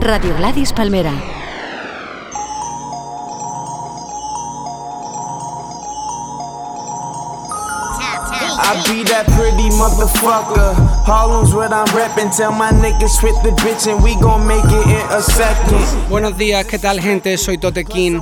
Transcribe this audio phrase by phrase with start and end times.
[0.00, 1.12] Radio Gladys Palmera.
[8.56, 10.74] I be that pretty motherfucker.
[11.04, 12.34] Harlem's what I'm reppin'.
[12.36, 16.08] Tell my niggas quit the bitch and we gon' make it in a second.
[16.08, 17.36] Buenos días, ¿qué tal gente?
[17.36, 18.20] Soy Tote King.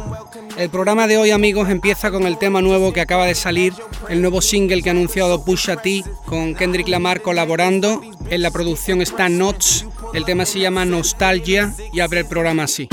[0.59, 3.73] El programa de hoy, amigos, empieza con el tema nuevo que acaba de salir,
[4.11, 8.03] el nuevo single que ha anunciado Pusha T con Kendrick Lamar colaborando.
[8.29, 9.85] En la producción está Notch.
[10.15, 12.89] El tema se llama Nostalgia y abre el programa así.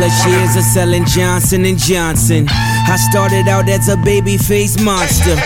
[0.00, 2.46] Plus years of selling Johnson and Johnson.
[2.88, 5.36] I started out as a baby face monster.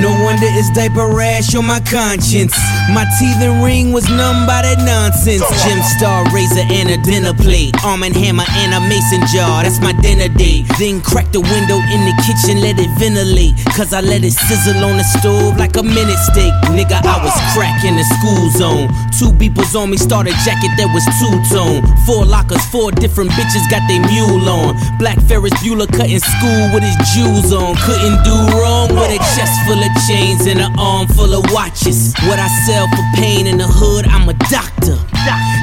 [0.00, 2.56] No wonder it's diaper rash on my conscience.
[2.96, 5.44] My teeth and ring was numb by that nonsense.
[5.62, 7.76] Gem Star razor and a dinner plate.
[7.84, 9.62] Arm and hammer and a mason jar.
[9.62, 10.64] That's my dinner date.
[10.78, 13.52] Then crack the window in the kitchen, let it ventilate.
[13.76, 16.52] Cause I let it sizzle on the stove like a minute steak.
[16.72, 18.88] Nigga, I was cracking the school zone.
[19.12, 21.84] Two beepers on me, started jacket that was two tone.
[22.08, 24.72] Four lockers, four different bitches got they mule on.
[24.96, 27.76] Black Ferris Bueller cutting school with his jewels on.
[27.76, 32.14] Couldn't do wrong with a chest full of chains and an arm full of watches.
[32.28, 34.98] What I sell for pain in the hood, I'm a doctor.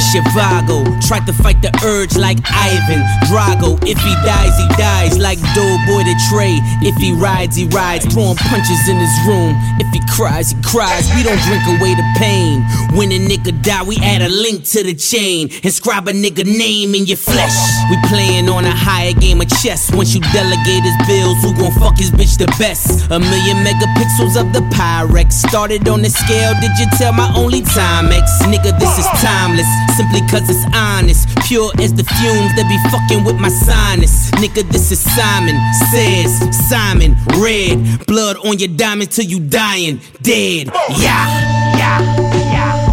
[0.09, 3.77] Zhivago, tried to fight the urge like Ivan Drago.
[3.85, 6.57] If he dies, he dies like Doughboy the Trey.
[6.81, 9.53] If he rides, he rides, throwing punches in his room.
[9.77, 11.05] If he cries, he cries.
[11.13, 12.65] We don't drink away the pain.
[12.97, 15.49] When a nigga die, we add a link to the chain.
[15.61, 17.57] Inscribe a nigga name in your flesh.
[17.91, 19.93] We playing on a higher game of chess.
[19.93, 23.05] Once you delegate his bills, who gon' fuck his bitch the best?
[23.11, 25.33] A million megapixels of the Pyrex.
[25.33, 28.25] Started on the scale, did you tell my only Timex?
[28.49, 29.69] Nigga, this is timeless.
[29.99, 31.27] Simply cause it's honest.
[31.45, 34.31] Pure as the fumes that be fucking with my sinus.
[34.39, 35.59] Nigga, this is Simon
[35.91, 36.31] Says,
[36.69, 38.05] Simon Red.
[38.07, 39.99] Blood on your diamond till you dying.
[40.21, 40.71] Dead.
[40.95, 41.27] Yeah,
[41.75, 41.99] yeah,
[42.47, 42.89] yeah.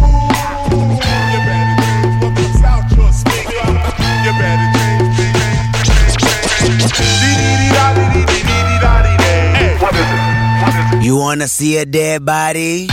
[11.01, 12.89] You wanna see a dead body?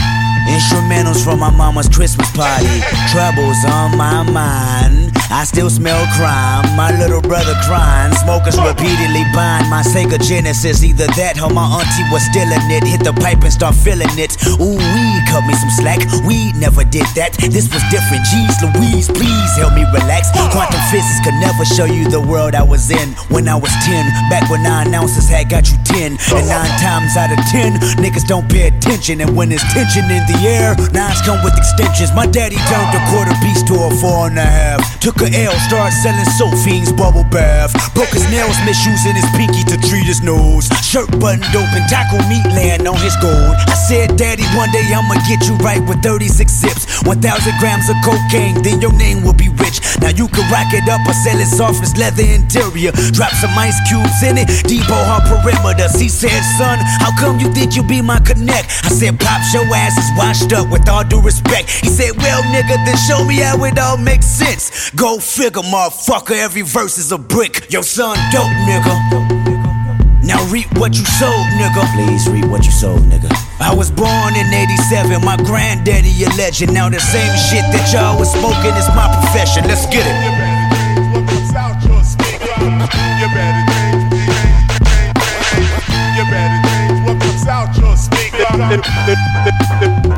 [0.47, 2.81] Instrumentals from my mama's Christmas party.
[3.11, 4.94] Troubles on my mind.
[5.35, 6.63] I still smell crime.
[6.79, 8.15] My little brother crying.
[8.23, 10.79] Smokers repeatedly buying my Sega Genesis.
[10.79, 12.87] Either that or my auntie was still in it.
[12.87, 14.39] Hit the pipe and start feeling it.
[14.63, 15.99] Ooh, we cut me some slack.
[16.23, 17.35] We never did that.
[17.51, 18.23] This was different.
[18.31, 20.31] Jeez Louise, please help me relax.
[20.55, 24.07] Quantum physics could never show you the world I was in when I was 10.
[24.31, 26.15] Back when nine ounces had got you 10.
[26.31, 29.19] And nine times out of 10, niggas don't pay attention.
[29.19, 32.15] And when there's tension in the air, nines come with extensions.
[32.15, 34.79] My daddy turned a quarter piece to a four and a half.
[35.03, 37.73] Took a L, started selling soap fiends, bubble bath.
[37.93, 40.67] Broke his nails, misusing his pinky to treat his nose.
[40.83, 43.55] Shirt buttoned open, taco meat laying on his gold.
[43.65, 46.83] I said, Daddy, one day I'ma get you right with 36 zips.
[47.05, 47.21] 1,000
[47.59, 49.79] grams of cocaine, then your name will be rich.
[50.01, 52.91] Now you can rack it up or sell it soft as leather interior.
[53.13, 55.99] Drop some ice cubes in it, depot her perimeters.
[55.99, 58.69] He said, Son, how come you think you be my connect?
[58.85, 61.69] I said, Pops, your ass is washed up with all due respect.
[61.69, 64.91] He said, Well, nigga, then show me how it all makes sense.
[64.91, 67.71] Go figure, motherfucker, every verse is a brick.
[67.71, 70.25] Your son dope, nigga.
[70.25, 71.85] Now reap what you sowed, nigga.
[71.93, 73.29] Please reap what you sowed, nigga.
[73.61, 76.73] I was born in 87, my granddaddy a legend.
[76.73, 79.69] Now the same shit that y'all was smoking is my profession.
[79.69, 80.15] Let's get it.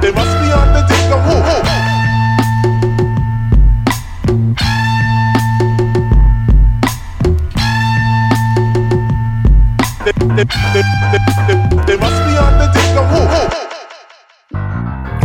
[0.02, 1.36] They must be on the dick of who?
[1.44, 1.87] who?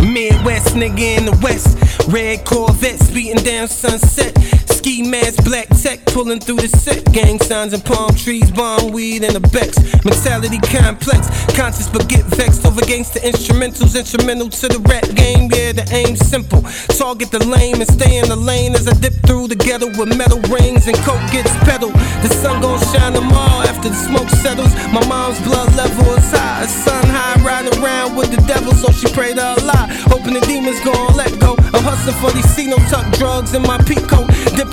[0.00, 1.76] Midwest nigga in the West.
[2.08, 4.34] Red Corvettes beating down sunset.
[4.82, 7.06] Ski mask, black tech pulling through the set.
[7.12, 9.78] Gang signs and palm trees, bomb weed and the Bex.
[10.02, 13.94] Mentality complex, conscious but get vexed over gangsta instrumentals.
[13.94, 16.66] Instrumental to the rap game, yeah, the aim simple.
[16.98, 20.18] Target the lame and stay in the lane as I dip through the ghetto with
[20.18, 21.94] metal rings and coke gets pedaled.
[22.26, 24.74] The sun gon' shine tomorrow after the smoke settles.
[24.90, 26.66] My mom's blood level is high.
[26.66, 29.86] Sun high, riding around with the devil, so she prayed to Allah.
[30.10, 31.54] Hoping the demons gon' let go.
[31.70, 34.26] I'm hustling for these C no tuck drugs in my peak coat.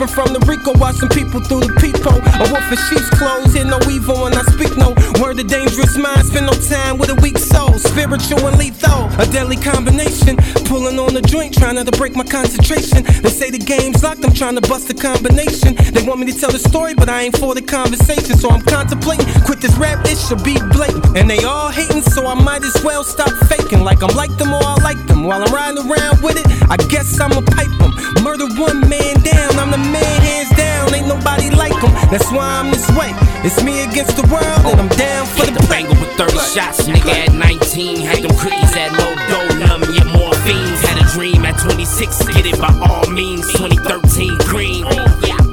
[0.07, 2.23] From the Rico, watching people through the peephole.
[2.23, 5.97] A wolf in sheep's clothes, hear no evil when I speak no word of dangerous
[5.99, 6.31] minds.
[6.31, 9.11] Spend no time with a weak soul, spiritual and lethal.
[9.19, 13.03] A deadly combination, pulling on the joint, trying to break my concentration.
[13.03, 15.75] They say the game's locked, I'm trying to bust the combination.
[15.75, 18.39] They want me to tell the story, but I ain't for the conversation.
[18.39, 21.11] So I'm contemplating, quit this rap, it should be blatant.
[21.19, 23.83] And they all hating, so I might as well stop faking.
[23.83, 25.27] Like I'm like them or I like them.
[25.27, 27.91] While I'm riding around with it, I guess I'ma pipe them.
[28.23, 30.93] Murder one man down, I'm the man hands down.
[30.93, 33.11] Ain't nobody like them, that's why I'm this way.
[33.43, 37.27] It's me against the world, and I'm down for the banger with 30 shots, nigga
[37.27, 38.01] at 19.
[38.01, 40.81] Had them cookies at no dough, numb your morphines.
[40.85, 43.47] Had a dream at 26, get it by all means.
[43.53, 44.83] 2013 green.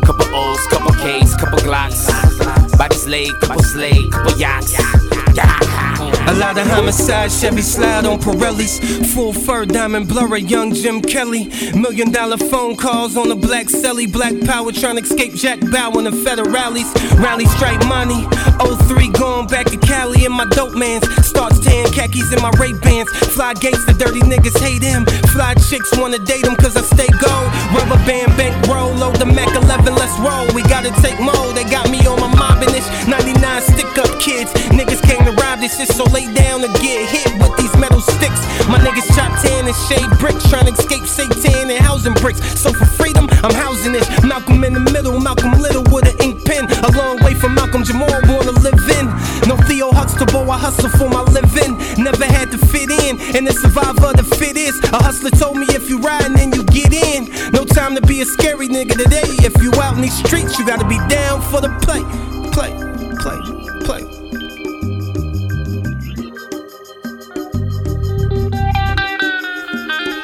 [0.03, 2.07] Couple O's, couple K's, couple Glocks.
[2.77, 5.06] Bodies laid, couple slay, couple yachts.
[6.27, 8.81] A lot of homicides, Chevy slide on Pirellis.
[9.15, 11.49] Full fur, diamond blurrer, young Jim Kelly.
[11.75, 14.11] Million dollar phone calls on the black celly.
[14.11, 16.91] Black power trying to escape Jack Bauer and the federales.
[17.23, 18.27] Rally strike money.
[18.59, 21.07] 03 going back to Cali and my dope mans.
[21.25, 23.09] Starts tan khakis in my Ray Bans.
[23.35, 25.07] Fly gates, the dirty niggas hate him.
[25.31, 27.49] Fly chicks wanna date him cause I stay gold.
[27.71, 30.47] Rubber band bank roll, load the Mac 11, let's roll.
[30.55, 32.87] We gotta take more, they got me on my mobbing this.
[33.07, 34.51] 99 stick up kids.
[34.75, 38.01] Niggas came to rob this shit, so lay down and get hit with these metal
[38.01, 38.41] sticks.
[38.73, 42.41] My niggas chop tan and shade bricks, trying to escape Satan and housing bricks.
[42.59, 44.09] So for freedom, I'm housing this.
[44.25, 46.65] Malcolm in the middle, Malcolm Little with an ink pen.
[46.89, 49.07] A long way from Malcolm Jamal, wanna live in.
[49.47, 51.77] No Theo Huxtable, I hustle for my living.
[52.03, 54.75] Never had to fit in, and the survivor of fit is.
[54.97, 57.29] A hustler told me if you riding, then you get in.
[57.53, 59.29] No time to be a scary nigga today.
[59.45, 62.01] If you out in these streets, you gotta be down for the play,
[62.57, 62.73] play,
[63.21, 63.39] play,
[63.85, 64.26] play.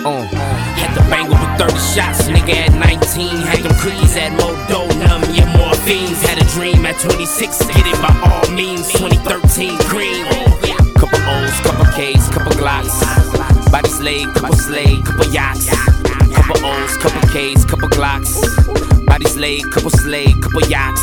[0.04, 0.26] Uh,
[0.74, 3.46] had the banger with 30 shots, nigga at 19.
[3.46, 6.18] Had them cookies at Modo, numb your morphines.
[6.26, 8.90] Had a dream at 26, get it by all means.
[8.92, 10.26] 2013 green.
[10.98, 12.98] Couple O's, couple K's, couple Glocks.
[13.70, 15.70] Bodies laid, couple slay, couple yachts.
[15.70, 19.06] Couple O's, couple K's, couple Glocks.
[19.06, 21.02] Bodies laid, couple slay, couple yachts.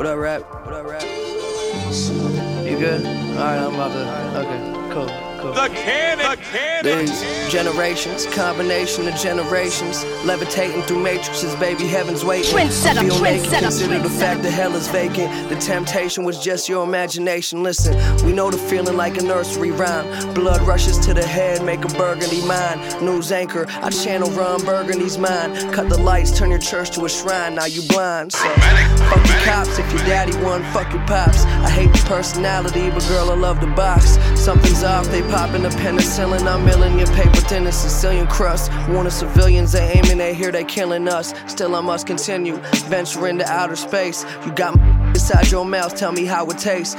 [0.00, 0.40] What up, rap?
[0.64, 1.02] What up, rap?
[1.02, 3.04] You good?
[3.04, 4.38] Alright, I'm about to.
[4.40, 5.52] Okay, cool, cool.
[5.52, 7.06] The cannon, the cannon.
[7.06, 12.50] These generations, combination of generations, levitating through matrices, baby, heaven's waiting.
[12.54, 14.18] Trendsetter, Feel naked, trendsetter, consider the trendsetter.
[14.20, 15.48] fact that hell is vacant.
[15.48, 17.62] The temptation was just your imagination.
[17.62, 17.94] Listen,
[18.24, 20.34] we know the feeling like a nursery rhyme.
[20.34, 22.80] Blood rushes to the head, make a burgundy mind.
[23.02, 25.72] News anchor, I channel Ron Burgundy's mind.
[25.72, 27.54] Cut the lights, turn your church to a shrine.
[27.56, 28.32] Now you blind.
[28.32, 30.62] So fuck your cops if your daddy won.
[30.72, 31.44] Fuck your pops.
[31.44, 34.18] I hate your personality, but girl, I love the box.
[34.40, 36.46] Something's off, they popping the penicillin.
[36.46, 38.70] I'm milling your paper thin as Sicilian crust.
[38.88, 41.32] Warning civilians, they aiming, they hear they killing us.
[41.46, 42.56] Still, I must continue.
[42.88, 44.24] Venture into outer space.
[44.44, 44.78] You got
[45.08, 46.96] inside your mouth, tell me how it tastes.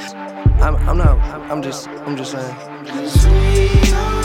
[0.62, 1.19] I'm, I'm not,
[1.51, 4.21] I'm just, I'm just saying.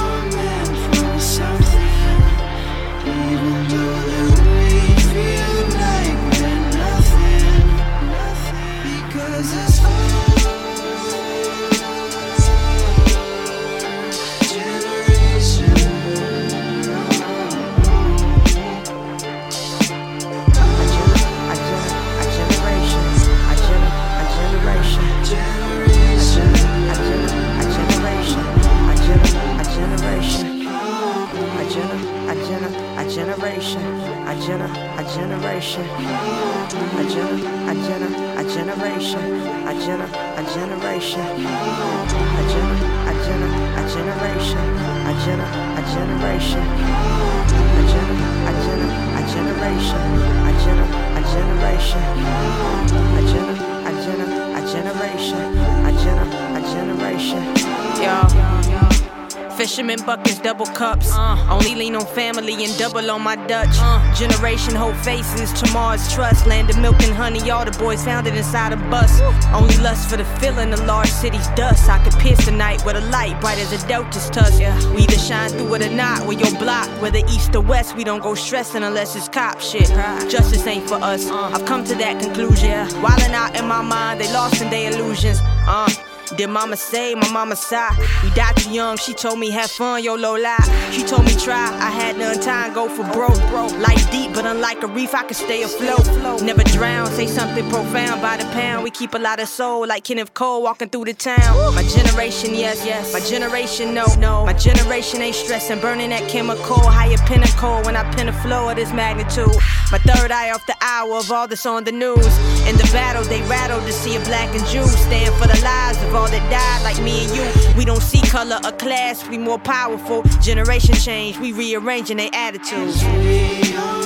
[63.11, 63.77] On my Dutch.
[64.19, 66.47] Generation hope faces, tomorrow's trust.
[66.47, 69.21] Land of milk and honey, all the boys found it inside a bus.
[69.53, 71.89] Only lust for the feeling of large cities' dust.
[71.89, 74.59] I could pierce the night with a light bright as a delta's tusk.
[74.95, 76.27] We either shine through it or not.
[76.27, 79.89] With your block, whether east or west, we don't go stressing unless it's cop shit.
[80.31, 81.29] Justice ain't for us.
[81.29, 82.89] I've come to that conclusion.
[83.03, 85.41] Wildin' out in my mind, they lost in their illusions.
[85.43, 86.06] Uh.
[86.37, 87.97] Did mama say, my mama sigh?
[88.23, 90.90] We died too young, she told me have fun, yo low lie.
[90.93, 93.37] She told me try, I had none time, go for broke.
[93.78, 96.43] Life deep, but unlike a reef, I can stay afloat.
[96.43, 98.85] Never drown, say something profound by the pound.
[98.85, 101.75] We keep a lot of soul, like Kenneth Cole walking through the town.
[101.75, 103.14] My generation, yes, yes.
[103.14, 104.45] My generation, no, no.
[104.45, 106.76] My generation ain't stressing, burning that chemical.
[106.76, 109.57] Higher pinnacle when I pin a flow of this magnitude.
[109.93, 112.26] My third eye off the hour of all that's on the news.
[112.66, 116.02] In the battle, they rattle to see a black and Jew stand for the lives
[116.02, 117.75] of all that died, like me and you.
[117.76, 120.23] We don't see color or class, we more powerful.
[120.40, 124.06] Generation change, we rearranging their attitudes.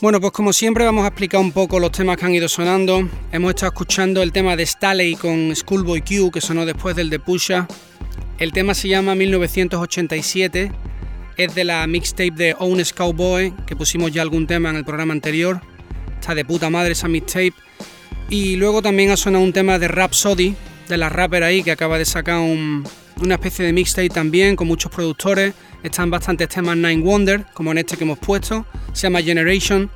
[0.00, 3.06] Bueno, pues como siempre vamos a explicar un poco los temas que han ido sonando.
[3.32, 7.18] Hemos estado escuchando el tema de Staley con Schoolboy Q, que sonó después del de
[7.18, 7.68] Pusha.
[8.38, 10.72] El tema se llama 1987,
[11.36, 15.12] es de la mixtape de Honest Cowboy, que pusimos ya algún tema en el programa
[15.12, 15.60] anterior.
[16.18, 17.52] Está de puta madre esa mixtape.
[18.30, 20.56] Y luego también ha sonado un tema de Rhapsody,
[20.88, 22.40] de la rapper ahí, que acaba de sacar
[23.20, 25.54] una especie de mixtape también, con muchos productores.
[25.82, 28.66] Están bastantes temas Nine Wonder, como en este que hemos puesto.
[28.92, 29.90] Se llama Generation.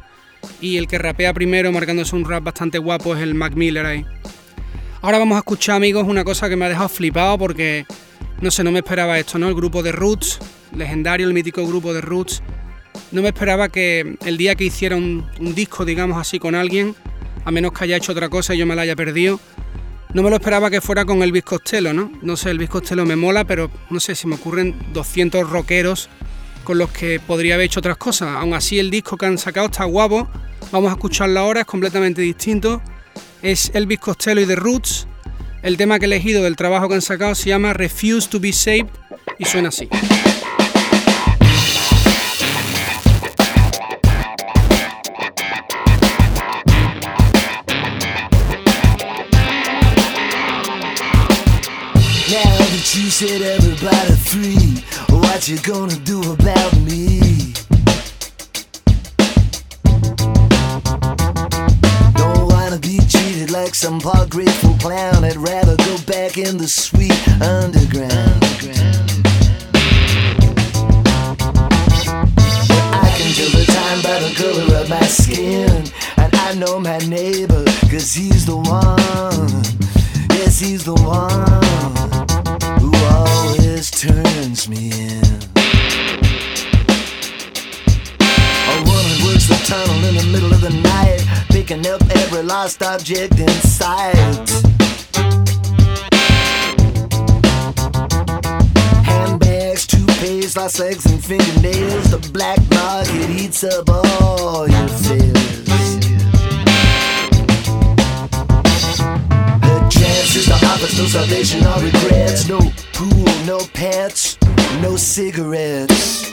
[0.61, 4.05] Y el que rapea primero, marcándose un rap bastante guapo, es el Mac Miller ahí.
[5.01, 7.87] Ahora vamos a escuchar, amigos, una cosa que me ha dejado flipado porque
[8.41, 9.49] no sé, no me esperaba esto, ¿no?
[9.49, 10.39] El grupo de Roots,
[10.77, 12.43] legendario, el mítico grupo de Roots.
[13.13, 16.95] No me esperaba que el día que hiciera un, disco, digamos así, con alguien,
[17.45, 19.41] a menos que haya hecho otra cosa y yo me la haya perdido,
[20.15, 22.11] no me lo esperaba que fuera con el Costello, ¿no?
[22.23, 26.09] No sé, el Costello me mola, pero no sé, si me ocurren 200 rockeros
[26.63, 28.29] con los que podría haber hecho otras cosas.
[28.29, 30.29] Aún así, el disco que han sacado está guapo.
[30.71, 32.81] Vamos a escucharlo ahora, es completamente distinto.
[33.43, 35.09] Es Elvis Costello y The Roots.
[35.63, 38.53] El tema que he elegido del trabajo que han sacado se llama Refuse to be
[38.53, 38.87] Saved
[39.39, 39.89] y suena así.
[53.15, 54.83] Said everybody free,
[55.21, 57.53] what you gonna do about me?
[62.17, 65.23] Don't wanna be treated like some part grateful clown.
[65.23, 68.43] I'd rather go back in the sweet underground.
[72.99, 75.85] I can tell the time by the color of my skin.
[76.17, 79.63] And I know my neighbor, cause he's the one.
[80.37, 82.14] Yes, he's the one
[83.85, 85.25] always turns me in.
[88.21, 92.83] A woman works the tunnel in the middle of the night picking up every lost
[92.83, 94.15] object in sight.
[99.05, 102.11] Handbags, toothpaste, lost legs and fingernails.
[102.11, 104.89] The black market eats up all your.
[109.61, 112.49] The chances to office, no salvation or regrets.
[112.49, 112.61] No
[112.95, 114.39] pool, no pants,
[114.81, 116.33] no cigarettes.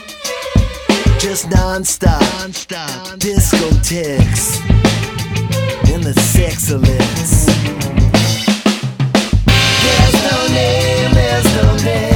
[1.18, 4.56] Just non-stop, non-stop discotheques
[5.92, 7.46] in the excellence.
[9.84, 12.11] There's no name, there's no name.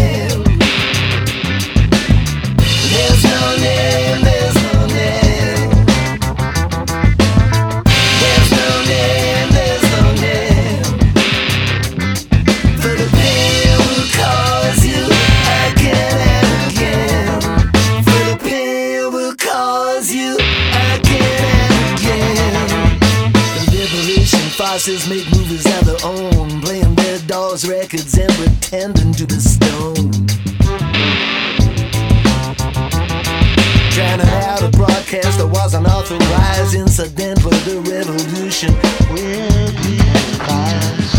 [36.99, 38.73] accident, for the revolution
[39.12, 40.00] will be
[40.49, 41.12] ours.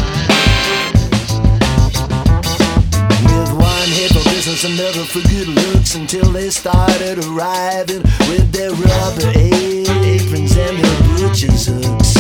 [3.22, 8.72] With one hip for business, another for good looks until they started arriving with their
[8.72, 12.14] rubber aprons and their butcher's hooks.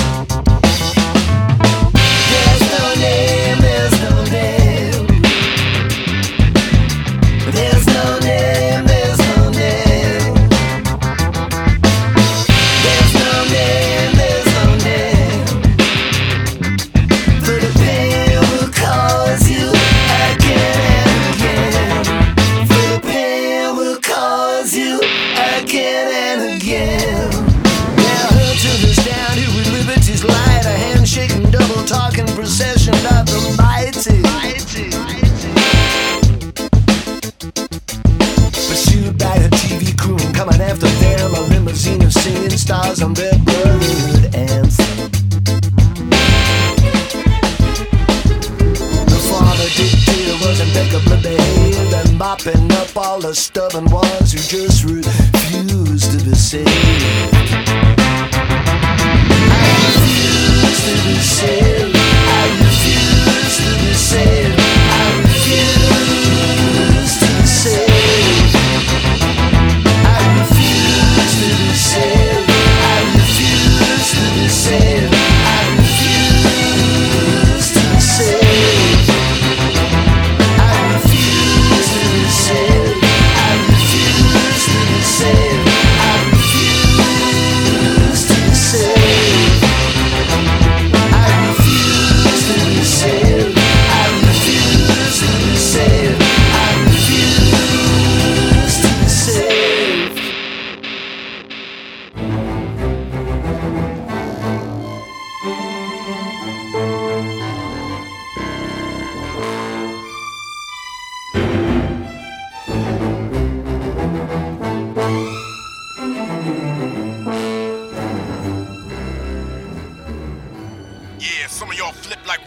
[2.29, 3.56] There's no name.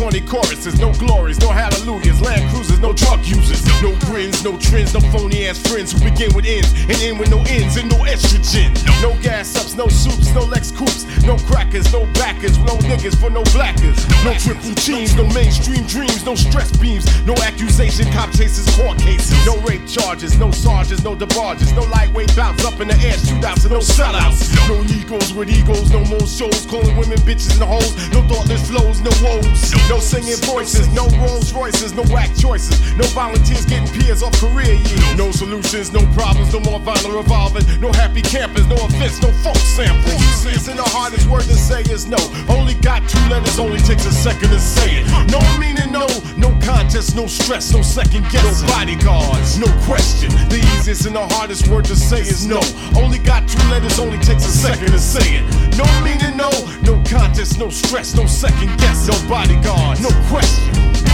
[0.00, 4.94] corny choruses, no glories, no hallelujahs, land cruisers, no truck users, no grins, no trends,
[4.94, 7.98] no phony ass friends who begin with ends and end with no ends and no
[8.08, 8.72] estrogen.
[9.02, 13.28] No gas ups, no soups, no Lex coupes, no crackers, no backers, no niggas for
[13.28, 18.64] no blackers, no triple teams, no mainstream dreams, no stress beams, no accusation, cop chases,
[18.76, 22.96] court cases, no rape charges, no sergeants, no debarges, no lightweight bouts up in the
[23.04, 27.60] air, shootouts and no sellouts, no egos with egos, no more shows, calling women bitches
[27.60, 29.60] and hoes, no thoughtless flows, no woes,
[29.90, 34.74] no singing voices, no Rolls Royces, no whack choices, no volunteers getting peers off career
[34.74, 39.32] years, no solutions, no problems, no more violent revolving, no happy campers, no offense, no
[39.42, 40.14] folk samples.
[40.14, 42.18] Easiest and the hardest word to say is no.
[42.48, 45.06] Only got two letters, only takes a second to say it.
[45.26, 50.30] No meaning, no, no contest, no stress, no second guess, no bodyguards, no question.
[50.48, 52.60] The easiest and the hardest word to say is no.
[52.94, 55.44] Only got two letters, only takes a second to say it.
[55.76, 56.50] No meaning, no,
[56.82, 61.09] no contest, no stress, no second guess, no bodyguards, no question.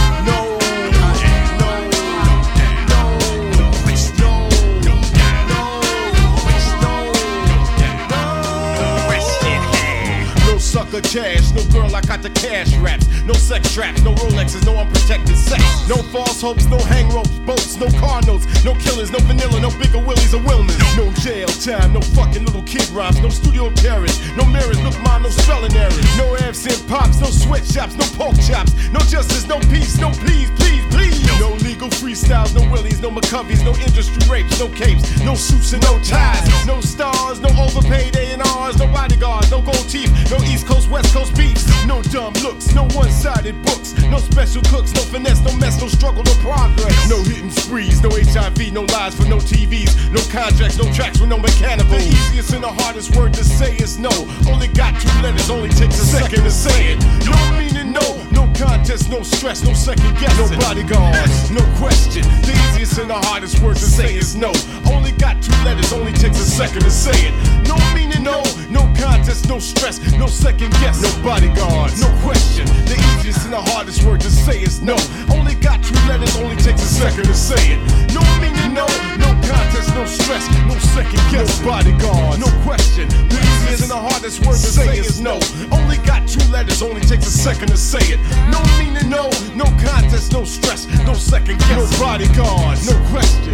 [12.21, 16.77] The cash raps, no sex traps, no Rolexes, no unprotected sex, no false hopes, no
[16.77, 20.77] hang ropes, boats, no car notes, no killers, no vanilla, no bigger willies or Wilmers,
[20.97, 25.23] no jail time, no fucking little kid rhymes, no studio terrorists, no mirrors, look mine,
[25.23, 29.97] no spelling errors, no absent pops, no sweatshops, no pork chops, no justice, no peace,
[29.97, 34.67] no please, please, please, no legal freestyles, no willies, no McCoveys, no industry rapes, no
[34.69, 39.87] capes, no suits and no ties, no stars, no overpaid A&Rs, no bodyguards, no gold
[39.89, 44.61] teeth, no East Coast, West Coast beats, no dumb looks, no one-sided books, no special
[44.63, 48.81] cooks, no finesse, no mess, no struggle, no progress, no hitting sprees, no HIV, no
[48.93, 51.97] lies for no TVs, no contracts, no tracks with no mechanical.
[51.97, 54.11] The easiest and the hardest word to say is no.
[54.47, 56.99] Only got two letters, only takes a second to say it.
[57.25, 58.16] No meaning no
[58.57, 62.23] contest, no stress, no second guess, no bodyguards, no question.
[62.41, 64.51] The easiest and the hardest word to say is no.
[64.91, 67.33] Only got two letters, only takes a second to say it.
[67.67, 72.65] No meaning no, no contest, no stress, no second guess, no bodyguards, no question.
[72.85, 74.97] The easiest and the hardest word to say is no.
[75.29, 77.79] Only got two letters, only takes a second to say it.
[78.13, 81.59] No meaning no, no contest, no stress, no second guess.
[81.61, 83.07] No bodyguard, no question.
[83.31, 85.39] The easiest and the hardest word to say is no.
[85.71, 88.19] Only got two letters, only takes a second to say it.
[88.51, 91.77] No meaning no, no contest, no stress, no second guess.
[91.79, 93.53] No bodyguard, no question.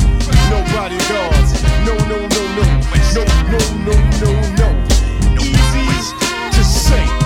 [0.49, 1.51] No bodyguards,
[1.85, 2.65] no, no, no, no,
[3.13, 4.69] no, no, no, no, no.
[5.39, 5.85] Easy
[6.55, 7.22] to say,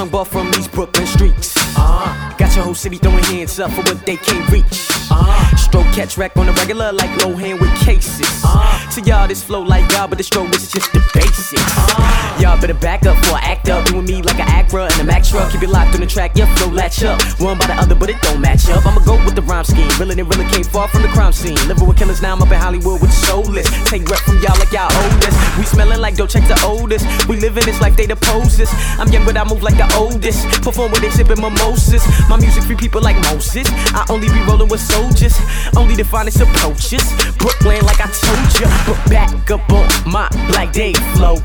[0.00, 1.54] young buck from these Brooklyn streets?
[1.76, 4.88] Uh, got your whole city throwing hands up for what they can't reach.
[5.10, 8.42] Uh, stroke catch wreck on the regular like low hand with cases.
[8.42, 11.74] Uh, to y'all, this flow like y'all, but the stroke is just the basics.
[11.76, 13.84] Uh, y'all better back up for act up.
[13.86, 15.52] Doing me like an Acura and a Mack truck.
[15.52, 17.20] Keep it locked on the track, your flow latch up.
[17.38, 18.84] One by the other, but it don't match up.
[18.86, 19.88] I'ma go with the rhyme scheme.
[19.98, 21.56] Really and really came far from the crime scene.
[21.68, 23.68] Living with killers now, I'm up in Hollywood with the soulless.
[23.88, 25.36] Take rep from y'all like y'all oldest.
[25.58, 27.04] We smelling like dough, check the oldest.
[27.28, 28.70] We living this like they the poses.
[28.98, 30.46] I'm young, but I move like the oldest.
[30.62, 32.04] Perform where they sipping mimosas.
[32.28, 33.66] My music free people like Moses.
[33.92, 35.36] I only be rolling with soldiers.
[35.76, 37.04] Only the finest approaches.
[37.38, 38.68] Brooklyn, like I told ya.
[38.86, 41.36] But back up on my Black Day flow.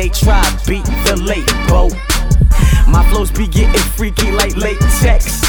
[0.00, 1.90] They try beat the label.
[2.90, 5.42] My flows be getting freaky like latex.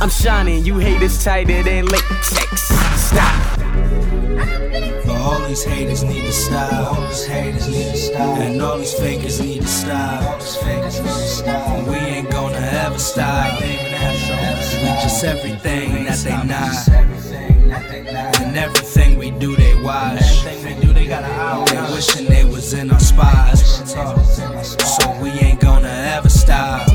[0.00, 2.62] I'm shining, you haters tighter than latex.
[2.96, 3.58] Stop.
[5.06, 6.98] But all these haters need to stop.
[6.98, 8.38] All these haters need to stop.
[8.38, 10.22] And all these fakers need to stop.
[10.24, 11.86] All these fakers need to stop.
[11.86, 13.60] We ain't gonna ever stop.
[13.60, 13.76] We
[15.02, 16.88] just everything that they not.
[18.40, 20.83] And everything we do, they watch.
[21.06, 23.92] They wishing they was in our spots.
[23.92, 26.93] So we ain't gonna ever stop.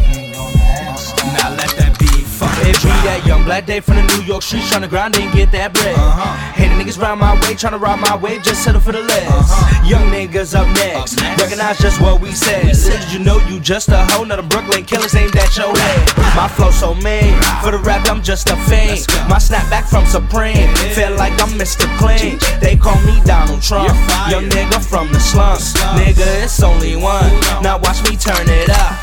[2.89, 5.73] Be that young black day from the New York streets tryna grind and get that
[5.73, 5.93] bread.
[5.93, 6.54] Uh-huh.
[6.58, 9.30] Hating niggas round my way, tryna ride my way, just settle for the less.
[9.30, 9.86] Uh-huh.
[9.86, 12.65] Young niggas up next, recognize just what we said.
[12.65, 15.69] Little did you know you just a hoe, not a Brooklyn killers aimed at your
[15.69, 16.17] head.
[16.36, 19.06] My flow so mean, for the rap I'm just a fiend.
[19.30, 21.86] My snapback from Supreme, feel like I'm Mr.
[22.02, 22.39] Clean.
[22.60, 23.93] They call me Donald Trump,
[24.30, 25.73] young nigga from the slums.
[25.93, 27.30] Nigga, it's only one.
[27.62, 28.97] Now watch me turn it up.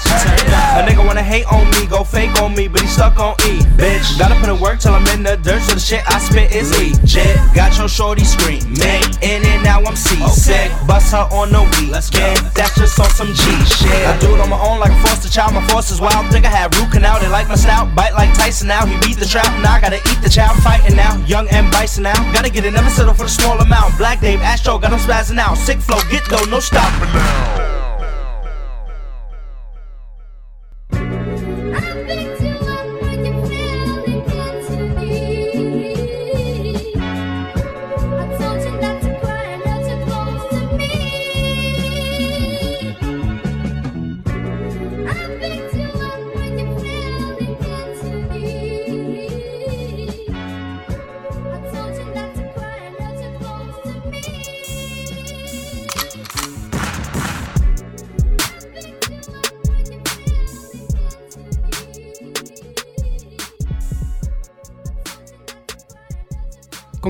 [0.75, 3.63] A nigga wanna hate on me, go fake on me, but he stuck on E.
[3.77, 6.51] Bitch, gotta put in work till I'm in the dirt, so the shit I spit
[6.53, 7.37] is legit.
[7.55, 10.73] Got your shorty screaming, in and now I'm seasick.
[10.89, 14.09] Bust her on the weekend, that's just on some G shit.
[14.09, 16.33] I do it on my own like a foster child, my force is wild.
[16.33, 18.87] Think I had root canal, they like my snout, bite like Tyson now.
[18.87, 21.17] He beat the trap, now I gotta eat the child, fighting now.
[21.27, 23.99] Young and bison now, gotta get it, never settle for the small amount.
[23.99, 25.59] Black Dave, Astro, got him spazzing out.
[25.59, 27.66] Sick flow, get though, no stopping now.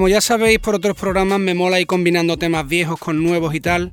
[0.07, 3.61] Como ya sabéis por otros programas me mola ir combinando temas viejos con nuevos y
[3.61, 3.91] tal.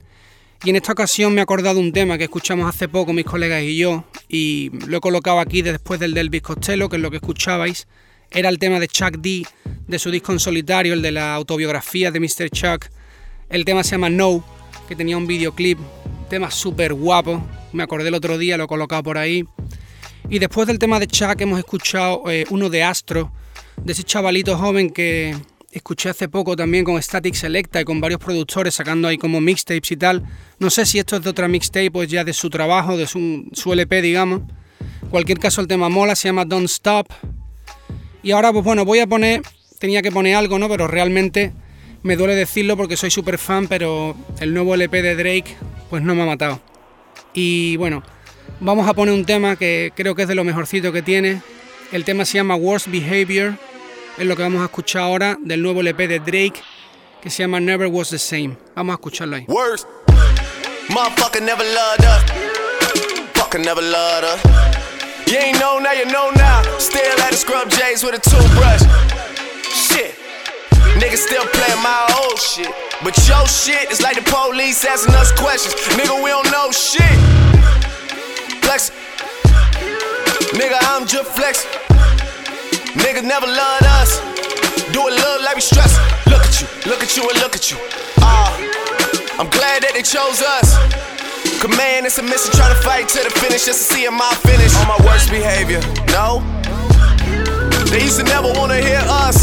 [0.63, 3.63] Y en esta ocasión me he acordado un tema que escuchamos hace poco mis colegas
[3.63, 7.17] y yo y lo he colocado aquí después del del Costello, que es lo que
[7.17, 7.88] escuchabais.
[8.30, 9.47] Era el tema de Chuck D
[9.88, 12.52] de su disco en solitario, el de la autobiografía de Mr.
[12.52, 12.89] Chuck.
[13.49, 14.45] El tema se llama No,
[14.88, 15.80] que tenía un videoclip,
[16.30, 17.43] tema súper guapo.
[17.71, 19.45] Me acordé el otro día, lo he colocado por ahí.
[20.30, 23.32] Y después del tema de Chuck hemos escuchado eh, uno de Astro,
[23.78, 25.36] de ese chavalito joven que
[25.73, 29.91] escuché hace poco también con Static Selecta y con varios productores sacando ahí como mixtapes
[29.91, 30.23] y tal.
[30.59, 33.07] No sé si esto es de otra mixtape o es ya de su trabajo, de
[33.07, 34.43] su, LP, digamos.
[35.09, 37.07] Cualquier caso, el tema mola, se llama Don't Stop.
[38.21, 39.41] Y ahora, pues bueno, voy a poner,
[39.79, 40.69] tenía que poner algo, ¿no?
[40.69, 41.51] Pero realmente
[42.03, 45.55] me duele decirlo porque soy súper fan, pero el nuevo LP de Drake,
[45.89, 46.62] pues no me ha matado.
[47.33, 48.03] Y bueno,
[48.59, 51.41] vamos a poner un tema que creo que es de lo mejorcito que tiene.
[51.91, 53.57] El tema se llama Worst Behavior
[54.17, 56.62] es lo que vamos a escuchar ahora del nuevo LP de Drake
[57.21, 58.58] que se llama Never Was the Same.
[58.76, 59.45] Vamos a escucharlo ahí.
[59.47, 59.88] Worst.
[60.89, 62.23] Motherfucker never loved us.
[63.34, 64.41] Fucker never loved us.
[65.26, 66.62] You ain't know now, you know now.
[66.78, 68.84] Still at the scrub J's with a toothbrush.
[69.71, 70.15] Shit.
[70.99, 72.69] Niggas still playing my old shit.
[73.04, 75.73] But your shit is like the police asking us questions.
[75.97, 77.02] Nigga, we don't know shit.
[78.62, 78.91] Flex.
[80.54, 81.83] Nigga, I'm just flexing.
[82.95, 84.19] Niggas never loved us.
[84.93, 85.97] Do it look like we stress.
[86.27, 87.77] Look at you, look at you, and look at you.
[88.19, 90.77] Ah, uh, I'm glad that they chose us.
[91.60, 94.75] Command and submission, trying to fight to the finish just to see my finish.
[94.77, 95.82] On my worst behavior,
[96.13, 96.45] no.
[97.89, 99.41] They used to never wanna hear us.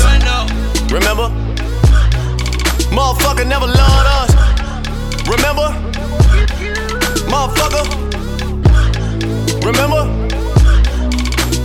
[0.92, 1.26] Remember?
[2.94, 4.30] Motherfucker never loved us.
[5.26, 5.74] Remember?
[7.26, 7.84] Motherfucker.
[9.66, 10.02] Remember?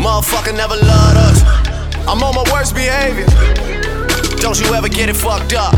[0.02, 1.64] Motherfucker never loved us.
[2.08, 3.26] I'm on my worst behavior.
[4.38, 5.74] Don't you ever get it fucked up.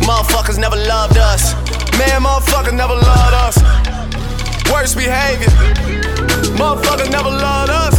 [0.00, 1.54] Motherfuckers never loved us.
[1.98, 3.56] Man, motherfuckers never loved us.
[4.72, 5.52] Worst behavior.
[6.56, 7.94] Motherfuckers never loved us.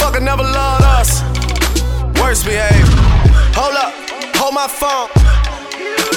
[0.00, 1.20] Fucker never loved us.
[2.18, 2.86] Worst behavior.
[3.52, 3.92] Hold up,
[4.36, 5.08] hold my phone.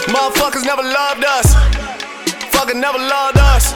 [0.08, 1.56] Motherfuckers never loved us.
[2.56, 3.74] Fucker never loved us.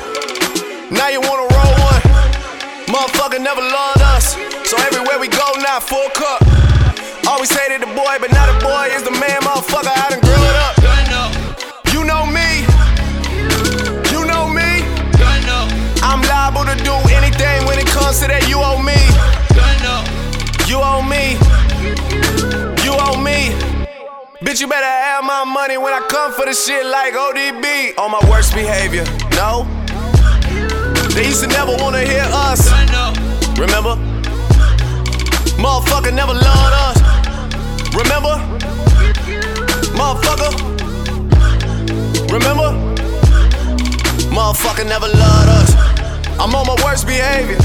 [0.89, 2.01] Now you wanna roll one.
[2.87, 4.35] Motherfucker never loved us.
[4.69, 6.44] So everywhere we go now, full cup.
[7.45, 9.85] Always hated the boy, but now the boy is the man, motherfucker.
[9.85, 10.73] I done grew it up.
[11.93, 12.65] You know me.
[14.09, 14.81] You know me.
[16.01, 18.49] I'm liable to do anything when it comes to that.
[18.49, 18.97] You owe me.
[20.65, 21.37] You owe me.
[22.81, 23.53] You owe me.
[24.41, 27.93] Bitch, you better have my money when I come for the shit like ODB.
[27.99, 29.05] On my worst behavior.
[29.37, 29.69] No.
[31.13, 32.73] They used to never wanna hear us.
[33.59, 34.01] Remember?
[35.61, 36.94] Motherfucker never loved us.
[37.95, 38.35] Remember?
[39.95, 40.51] Motherfucker.
[42.29, 42.69] Remember?
[44.35, 45.73] Motherfucker never loved us.
[46.37, 47.57] I'm on my worst behavior.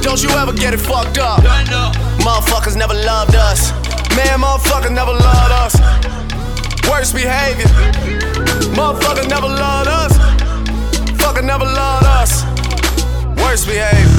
[0.00, 1.40] Don't you ever get it fucked up.
[2.24, 3.70] Motherfuckers never loved us.
[4.16, 5.74] Man, motherfucker never loved us.
[6.88, 7.68] Worst behavior.
[8.72, 10.16] Motherfucker never loved us.
[11.20, 12.44] Fucker never loved us.
[13.36, 14.17] Worst behavior.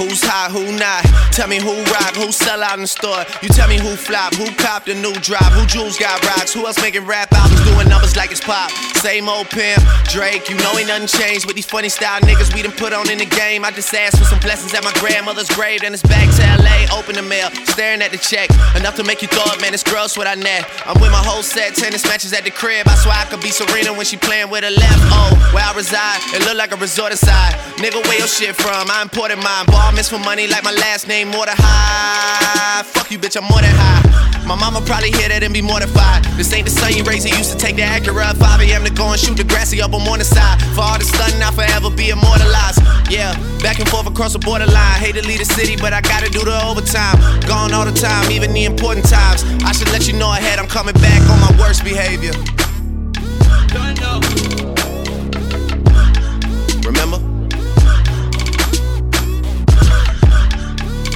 [0.00, 1.04] Who's hot, who not?
[1.36, 3.20] Tell me who rock, who sell out in the store.
[3.42, 6.64] You tell me who flop, who copped a new drop, who jewels got rocks, who
[6.64, 8.70] else making rap albums doing numbers like it's pop.
[8.96, 12.62] Same old pimp, Drake, you know ain't nothing changed with these funny style niggas we
[12.62, 13.64] done put on in the game.
[13.64, 16.88] I just asked for some blessings at my grandmother's grave, then it's back to LA,
[16.96, 18.48] open the mail, staring at the check.
[18.76, 20.68] Enough to make you throw thought, man, it's gross what I net.
[20.84, 22.86] I'm with my whole set, tennis matches at the crib.
[22.88, 25.00] I swear I could be Serena when she playing with her left.
[25.12, 27.54] Oh, where I reside, it look like a resort inside.
[27.80, 28.90] Nigga, where your shit from?
[28.90, 29.66] I imported mine.
[29.66, 32.82] Ball miss for money like my last name, more than high.
[32.82, 34.20] Fuck you, bitch, I'm more than high.
[34.46, 36.24] My mama probably hear that and be mortified.
[36.34, 38.84] This ain't the son you raised, he used to take the Acura at 5 a.m.
[38.84, 40.60] to go and shoot the grassy up on the side.
[40.74, 42.82] For all the stunting, I'll forever be immortalized.
[43.08, 44.98] Yeah, back and forth across the borderline.
[44.98, 47.18] Hate to leave the city, but I gotta do the overtime.
[47.46, 49.44] Gone all the time, even the important times.
[49.64, 52.34] I should let you know ahead, I'm coming back on my worst behavior.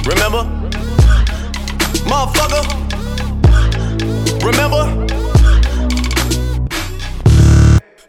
[0.05, 0.43] Remember?
[2.05, 2.63] Motherfucker.
[4.45, 4.83] Remember?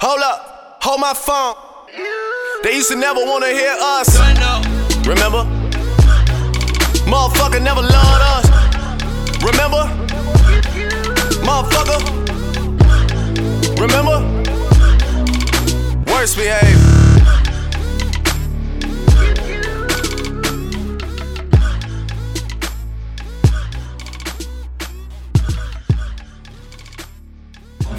[0.02, 0.78] Hold up.
[0.82, 1.54] Hold my phone.
[2.62, 4.18] They used to never wanna hear us.
[5.06, 5.44] Remember?
[7.06, 8.46] Motherfucker never loved us.
[9.42, 9.88] Remember?
[11.46, 12.00] Motherfucker.
[13.80, 14.20] Remember?
[16.12, 16.95] Worst behavior.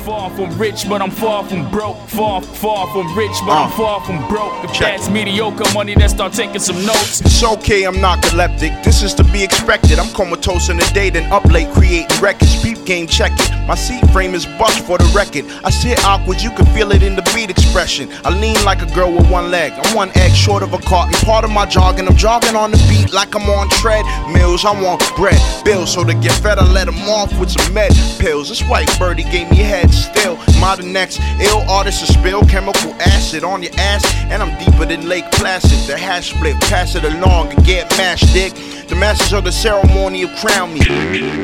[0.07, 1.97] Far from rich, but I'm far from broke.
[2.07, 3.75] Far, far from rich, but I'm Uh.
[3.75, 4.53] far from broke.
[4.63, 7.19] If Check that's mediocre money, then start taking some notes.
[7.19, 8.85] It's okay, I'm narcoleptic.
[8.85, 9.99] This is to be expected.
[9.99, 12.55] I'm comatose in the day, then up late creating records.
[12.63, 13.51] Peep game, check it.
[13.67, 15.43] My seat frame is bust for the record.
[15.65, 18.07] I sit awkward, you can feel it in the beat expression.
[18.23, 19.73] I lean like a girl with one leg.
[19.83, 21.15] I'm one egg short of a carton.
[21.25, 24.63] Part of my jogging, I'm jogging on the beat like I'm on treadmills.
[24.63, 27.91] I want bread, bills, so to get fed, I let them off with some med
[28.19, 28.47] pills.
[28.47, 30.37] This white birdie gave me head still.
[30.59, 34.05] Modern next ill artist to spill chemical acid on your ass?
[34.29, 35.87] And I'm deeper than Lake Placid.
[35.87, 38.53] The hash split, pass it along and get mashed, dick.
[38.87, 40.79] The masters of the ceremony of crown me.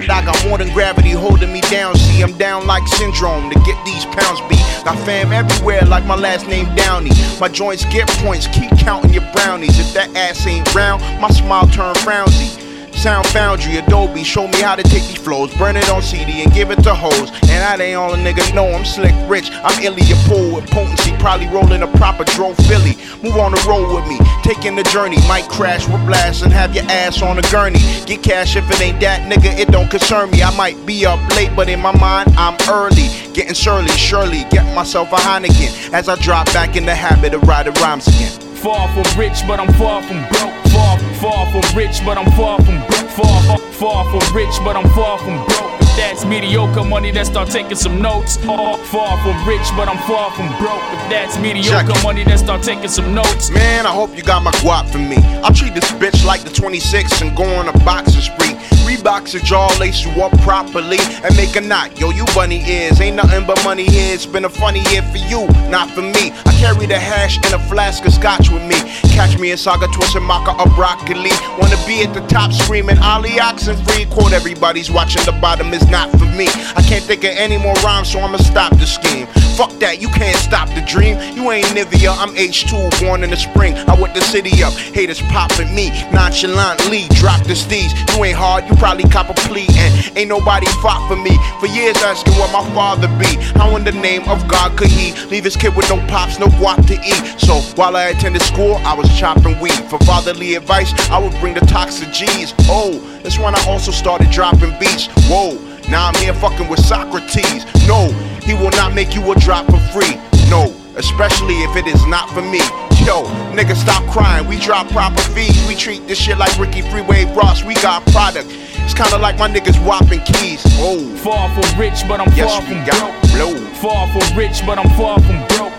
[0.07, 1.95] I got more than gravity holding me down.
[1.95, 4.63] See, I'm down like syndrome to get these pounds beat.
[4.85, 7.11] Got fam everywhere like my last name Downey.
[7.41, 9.77] My joints get points, keep counting your brownies.
[9.77, 12.62] If that ass ain't round, my smile turn frownsy.
[13.03, 16.53] Sonic Foundry, Adobe, show me how to take these flows, burn it on CD and
[16.53, 17.31] give it to hoes.
[17.49, 19.51] And I ain't all a nigga know I'm slick rich.
[19.51, 22.95] I'm illy a pool with potency, probably rolling a proper drove Philly.
[23.21, 25.17] Move on the road with me, taking the journey.
[25.27, 27.79] Might crash with blast and have your ass on a gurney.
[28.05, 30.41] Get cash if it ain't that nigga, it don't concern me.
[30.41, 33.09] I might be up late, but in my mind, I'm early.
[33.33, 37.43] Getting surly, surely, get myself a Heineken as I drop back in the habit of
[37.43, 38.42] writing rhymes again.
[38.63, 40.53] Far from rich, but I'm far from broke.
[40.71, 43.09] Far, far from rich, but I'm far from broke.
[43.09, 45.81] Far, far from rich, but I'm far from broke.
[45.81, 48.37] If that's mediocre money, then start taking some notes.
[48.37, 50.81] Far, far from rich, but I'm far from broke.
[50.93, 53.51] If that's mediocre money, uh, then start taking some notes.
[53.51, 55.17] Man, I hope you got my guap for me.
[55.43, 58.53] I'll treat this bitch like the 26 and go on a boxing spree.
[58.85, 61.99] Reeboks a jaw, lace you up properly and make a knot.
[61.99, 64.13] Yo, you bunny ears, ain't nothing but money here.
[64.13, 66.31] It's been a funny year for you, not for me.
[66.45, 68.75] I carry the hash in a flask of scotch with me.
[69.15, 71.31] Catch me in Saga, Twist and Maca or broccoli.
[71.59, 74.05] Wanna be at the top screaming, Ali oxen free.
[74.05, 76.47] Quote everybody's watching the bottom is not for me.
[76.75, 79.27] I can't think of any more rhymes, so I'ma stop the scheme.
[79.53, 81.13] Fuck that, you can't stop the dream.
[81.37, 83.75] You ain't Nivea, I'm H2, born in the spring.
[83.87, 87.05] I went the city up, haters popping me nonchalantly.
[87.13, 89.67] Drop the steez, you ain't hard, you probably cop a plea.
[89.77, 91.37] And ain't nobody fought for me.
[91.59, 93.29] For years asking what my father be.
[93.53, 96.47] How in the name of God could he leave his kid with no pops, no
[96.57, 97.39] guap to eat?
[97.39, 99.77] So while I attended school, I was chopping weed.
[99.85, 102.53] For fatherly advice, I would bring the toxic G's.
[102.69, 105.07] Oh, that's when I also started dropping beats.
[105.29, 105.72] Whoa.
[105.93, 107.69] Now I'm here fucking with Saukrates.
[107.87, 108.09] No,
[108.41, 110.15] he will not make you a drop for free.
[110.49, 112.57] No, especially if it is not for me.
[113.05, 113.21] Yo,
[113.53, 114.47] nigga, stop crying.
[114.47, 115.53] We drop proper fees.
[115.67, 117.63] We treat this shit like Ricky Freeway Ross.
[117.63, 118.47] We got product.
[118.49, 120.63] It's kinda like my niggas whopping keys.
[120.79, 123.31] Oh, Far from rich, but I'm yes, far from broke.
[123.31, 123.53] blow.
[123.75, 125.73] Far from rich, but I'm far from broke.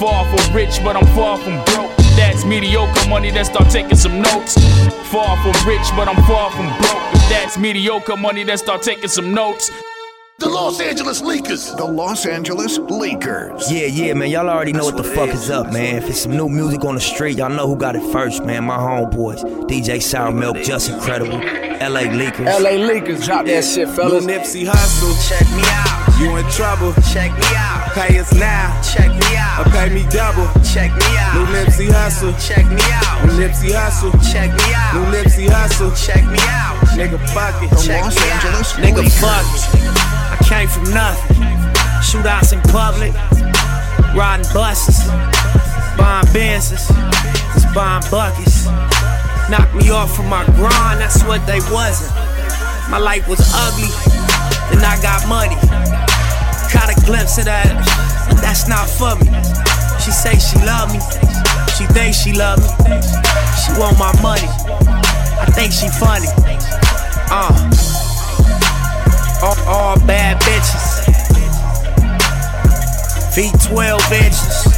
[0.00, 2.01] Far from rich, but I'm far from broke.
[2.12, 4.54] If That's mediocre money, then start taking some notes.
[5.08, 7.14] Far from rich, but I'm far from broke.
[7.14, 9.70] If that's mediocre money, then start taking some notes.
[10.38, 11.74] The Los Angeles Lakers.
[11.74, 13.72] The Los Angeles Lakers.
[13.72, 14.28] Yeah, yeah, man.
[14.30, 15.96] Y'all already know what the fuck is up, man.
[15.96, 18.64] If it's some new music on the street, y'all know who got it first, man.
[18.64, 19.42] My homeboys.
[19.66, 21.38] DJ Sour Milk, Justin Credible.
[21.38, 22.44] LA Leakers.
[22.44, 24.26] LA Leakers, drop that shit, fellas.
[24.26, 25.28] New Nipsey Hussle.
[25.30, 25.91] Check me out.
[26.18, 26.92] You in trouble.
[27.12, 27.92] Check me out.
[27.94, 28.80] Pay us now.
[28.82, 29.66] Check me out.
[29.66, 30.48] Or pay me double.
[30.62, 31.34] Check me out.
[31.34, 32.32] New Nipsey Hussle.
[32.38, 33.26] Check me out.
[33.26, 34.12] New Nipsey Hussle.
[34.32, 34.94] Check me out.
[34.94, 35.90] New Nipsey Hussle.
[35.94, 36.76] Check me out.
[36.96, 37.70] Nigga, fuck it.
[37.82, 38.64] Check me out.
[38.80, 39.62] Nigga, fuck it.
[40.32, 41.72] I came from nothing.
[42.02, 43.14] Shootouts in public,
[44.12, 45.06] riding buses,
[45.96, 46.90] buying Benzes,
[47.54, 48.66] just buying buckets.
[49.48, 52.12] Knocked me off from my grind, that's what they wasn't.
[52.90, 53.88] My life was ugly,
[54.72, 55.56] then I got money.
[56.72, 57.68] Caught a glimpse of that,
[58.28, 59.28] but that's not for me.
[60.00, 61.00] She say she love me,
[61.76, 62.68] she think she love me.
[63.60, 64.48] She want my money,
[65.38, 66.28] I think she funny.
[67.30, 67.52] Uh,
[69.42, 71.02] all, all bad bitches.
[73.34, 74.72] Feet 12 inches.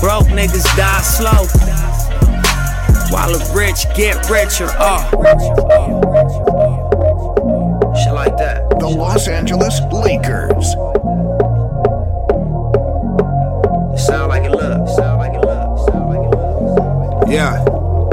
[0.00, 1.44] Broke niggas die slow.
[3.10, 4.70] While the rich get richer.
[4.78, 6.19] Uh.
[15.20, 17.28] Like it love.
[17.30, 17.62] Yeah.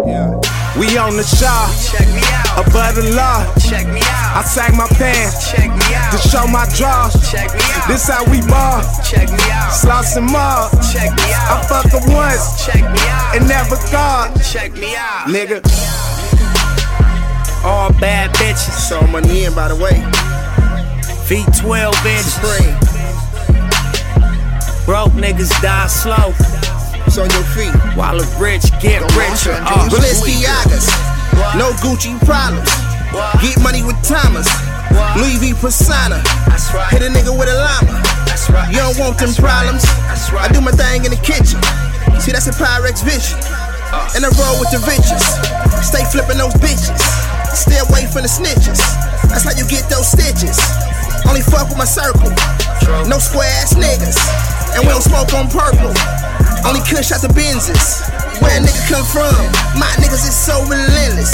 [0.06, 0.36] Yeah.
[0.78, 1.66] We on the shaw.
[1.90, 2.68] Check me out.
[2.68, 3.42] Above the law.
[3.58, 4.38] Check me out.
[4.38, 5.50] I sag my pants.
[5.52, 6.12] Check me out.
[6.12, 7.14] To show my draws.
[7.32, 7.88] Check me out.
[7.88, 8.84] This how we ball.
[9.02, 9.74] Check me out.
[9.74, 10.72] Sloss and mob.
[10.94, 11.66] Check me I out.
[11.66, 12.66] fuck her once.
[12.66, 13.36] Check me out.
[13.36, 14.38] And never thought.
[14.44, 15.28] Check me out.
[15.28, 15.66] Nigga.
[17.66, 18.78] All bad bitches.
[18.88, 20.27] So money in by the way.
[21.28, 22.40] Feet 12 inches.
[22.40, 22.72] Supreme.
[24.88, 26.32] Broke niggas die slow.
[27.04, 27.76] It's on your feet.
[28.00, 29.52] While the rich get richer.
[29.60, 29.92] Uh.
[29.92, 30.88] Balenciagas.
[31.60, 32.72] No Gucci problems.
[33.44, 34.48] Get money with Thomas.
[35.20, 36.24] Louis V persona.
[36.96, 38.00] Hit a nigga with a llama.
[38.72, 39.84] You don't want them problems.
[40.32, 41.60] I do my thing in the kitchen.
[42.24, 43.36] See, that's a Pyrex vision.
[44.16, 45.28] And I roll with the riches.
[45.84, 47.04] Stay flipping those bitches.
[47.52, 48.80] Stay away from the snitches.
[49.28, 50.56] That's how you get those stitches.
[51.26, 52.30] Only fuck with my circle.
[53.10, 54.20] No square ass niggas.
[54.76, 55.96] And we don't smoke on purple.
[56.68, 58.04] Only kush out the Benzes.
[58.42, 59.34] Where a nigga come from?
[59.80, 61.34] My niggas is so relentless.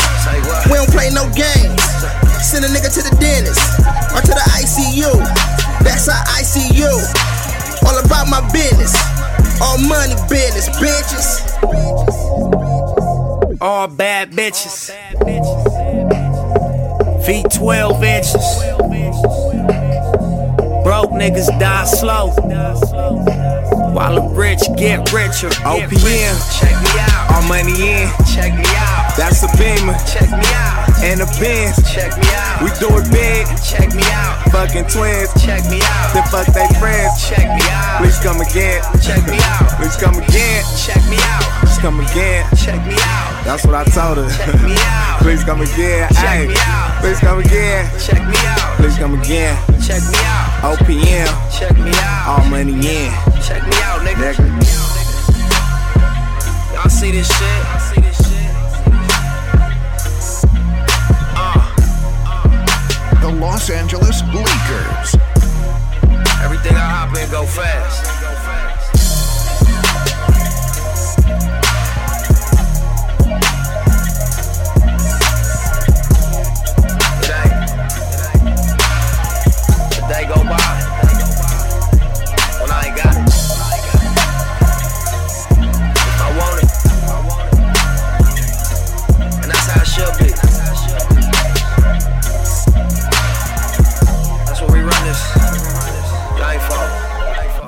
[0.70, 1.82] We don't play no games.
[2.40, 3.60] Send a nigga to the dentist
[4.14, 5.12] or to the ICU.
[5.84, 6.92] That's our ICU.
[7.88, 8.96] All about my business.
[9.62, 11.42] All money business, bitches.
[13.62, 14.92] All bad bitches.
[17.26, 19.53] V12 inches.
[20.84, 22.32] Broke niggas die slow.
[23.94, 25.50] While the rich get richer.
[25.64, 26.36] OPM.
[26.60, 27.32] Check me out.
[27.32, 28.10] All money in.
[28.34, 29.16] Check me out.
[29.16, 29.98] That's a beamer.
[30.06, 30.93] Check me out.
[31.04, 31.76] And a Benz.
[31.92, 32.64] Check me out.
[32.64, 33.44] We do it big.
[33.60, 34.40] Check me out.
[34.56, 35.28] Fucking twins.
[35.36, 36.16] Check me out.
[36.16, 37.20] Then fuck they friends.
[37.28, 38.00] Check me out.
[38.00, 38.80] Please come again.
[39.04, 39.68] Check me out.
[39.76, 40.64] Please come again.
[40.80, 41.44] Check me out.
[41.60, 42.48] Please come again.
[42.56, 43.44] Check me out.
[43.44, 44.32] That's what I told her.
[44.32, 45.20] Check me out.
[45.20, 46.08] Please come again.
[46.16, 47.02] Check me out.
[47.04, 47.84] Please come again.
[48.00, 48.78] Check me out.
[48.80, 49.60] Please come again.
[49.84, 50.80] Check me out.
[50.80, 51.28] OPM.
[51.52, 52.40] Check me out.
[52.40, 53.12] All money in.
[53.44, 54.40] Check me out, nigga.
[56.72, 58.03] Y'all see this shit?
[63.24, 65.16] The Los Angeles Lakers.
[66.44, 68.23] Everything I hop in go fast.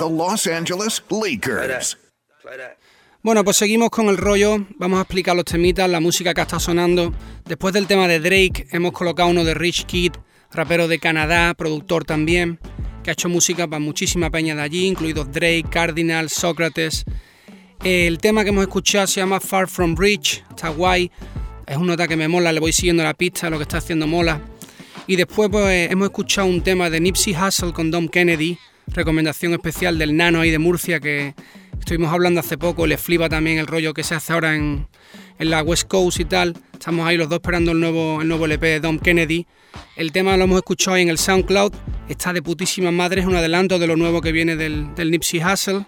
[0.10, 1.98] Los Angeles Lakers.
[3.22, 4.68] Bueno, pues seguimos con el rollo.
[4.78, 7.14] Vamos a explicar los temitas, la música que está sonando.
[7.46, 10.14] Después del tema de Drake, hemos colocado uno de Rich Kid,
[10.52, 12.60] rapero de Canadá, productor también,
[13.04, 17.04] que ha hecho música para muchísima peña de allí, incluidos Drake, Cardinal, Sócrates.
[17.84, 21.12] El tema que hemos escuchado se llama Far From Rich, está guay.
[21.66, 24.06] Es una nota que me mola, le voy siguiendo la pista, lo que está haciendo
[24.06, 24.40] mola.
[25.08, 28.58] Y después pues, hemos escuchado un tema de Nipsey Hussle con Dom Kennedy,
[28.88, 31.34] recomendación especial del nano ahí de Murcia que
[31.80, 34.88] estuvimos hablando hace poco, le flipa también el rollo que se hace ahora en,
[35.40, 36.56] en la West Coast y tal.
[36.74, 39.46] Estamos ahí los dos esperando el nuevo, el nuevo LP de Dom Kennedy.
[39.96, 41.74] El tema lo hemos escuchado ahí en el SoundCloud,
[42.10, 45.44] está de putísima madre, es un adelanto de lo nuevo que viene del, del Nipsey
[45.44, 45.86] Hussle.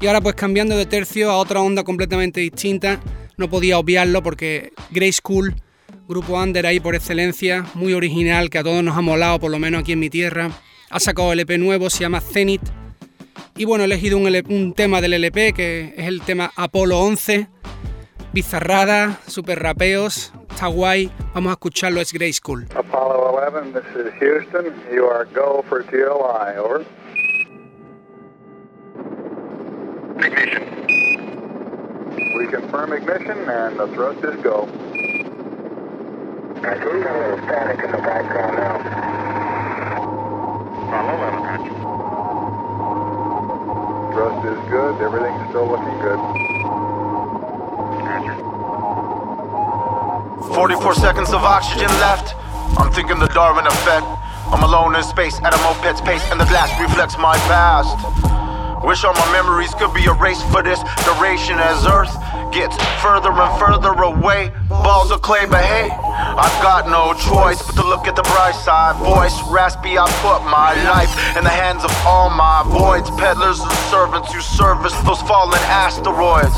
[0.00, 3.00] Y ahora pues cambiando de tercio a otra onda completamente distinta,
[3.36, 5.54] no podía obviarlo porque Grey School,
[6.08, 9.58] grupo under ahí por excelencia, muy original, que a todos nos ha molado, por lo
[9.58, 10.50] menos aquí en mi tierra,
[10.90, 12.62] ha sacado el EP nuevo, se llama Zenith.
[13.56, 17.00] Y bueno, he elegido un, LP un tema del LP que es el tema Apolo
[17.00, 17.48] 11,
[18.32, 22.66] bizarrada, super rapeos, está guay, vamos a escucharlo, es Grey School.
[22.74, 24.74] Apollo 11, this is Houston.
[24.92, 26.84] You are go for GLI, over.
[30.18, 30.62] Ignition.
[32.36, 34.68] We confirm ignition and the thrust is go.
[36.56, 40.15] We got a little static in the background now.
[40.86, 41.74] Apollo 11, Roger.
[44.14, 46.20] Thrust is good, everything's still looking good.
[50.54, 52.34] 44 seconds of oxygen left.
[52.78, 54.06] I'm thinking the Darwin effect.
[54.46, 57.98] I'm alone in space at a moped's pace, and the glass reflects my past.
[58.86, 62.14] Wish all my memories could be erased for this duration as Earth
[62.54, 64.52] gets further and further away.
[64.68, 65.90] Balls of clay, but hey,
[66.36, 69.00] I've got no choice but to look at the bright side.
[69.00, 73.08] Voice raspy, I put my life in the hands of all my voids.
[73.16, 76.52] Peddlers and servants who service those fallen asteroids.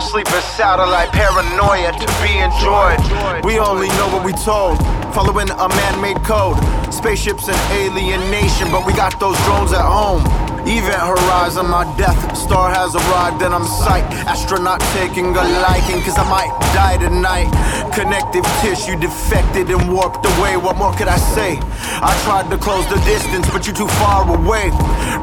[0.00, 3.44] Sleeping satellite paranoia to be enjoyed.
[3.44, 4.80] We only know what we told,
[5.12, 6.56] following a man made code.
[6.88, 10.24] Spaceships and alienation, but we got those drones at home.
[10.68, 14.12] Event horizon, my death star has arrived and I'm psyched.
[14.28, 17.48] Astronaut taking a liking, cause I might die tonight.
[17.96, 20.60] Connective tissue defected and warped away.
[20.60, 21.56] What more could I say?
[22.04, 24.68] I tried to close the distance, but you're too far away.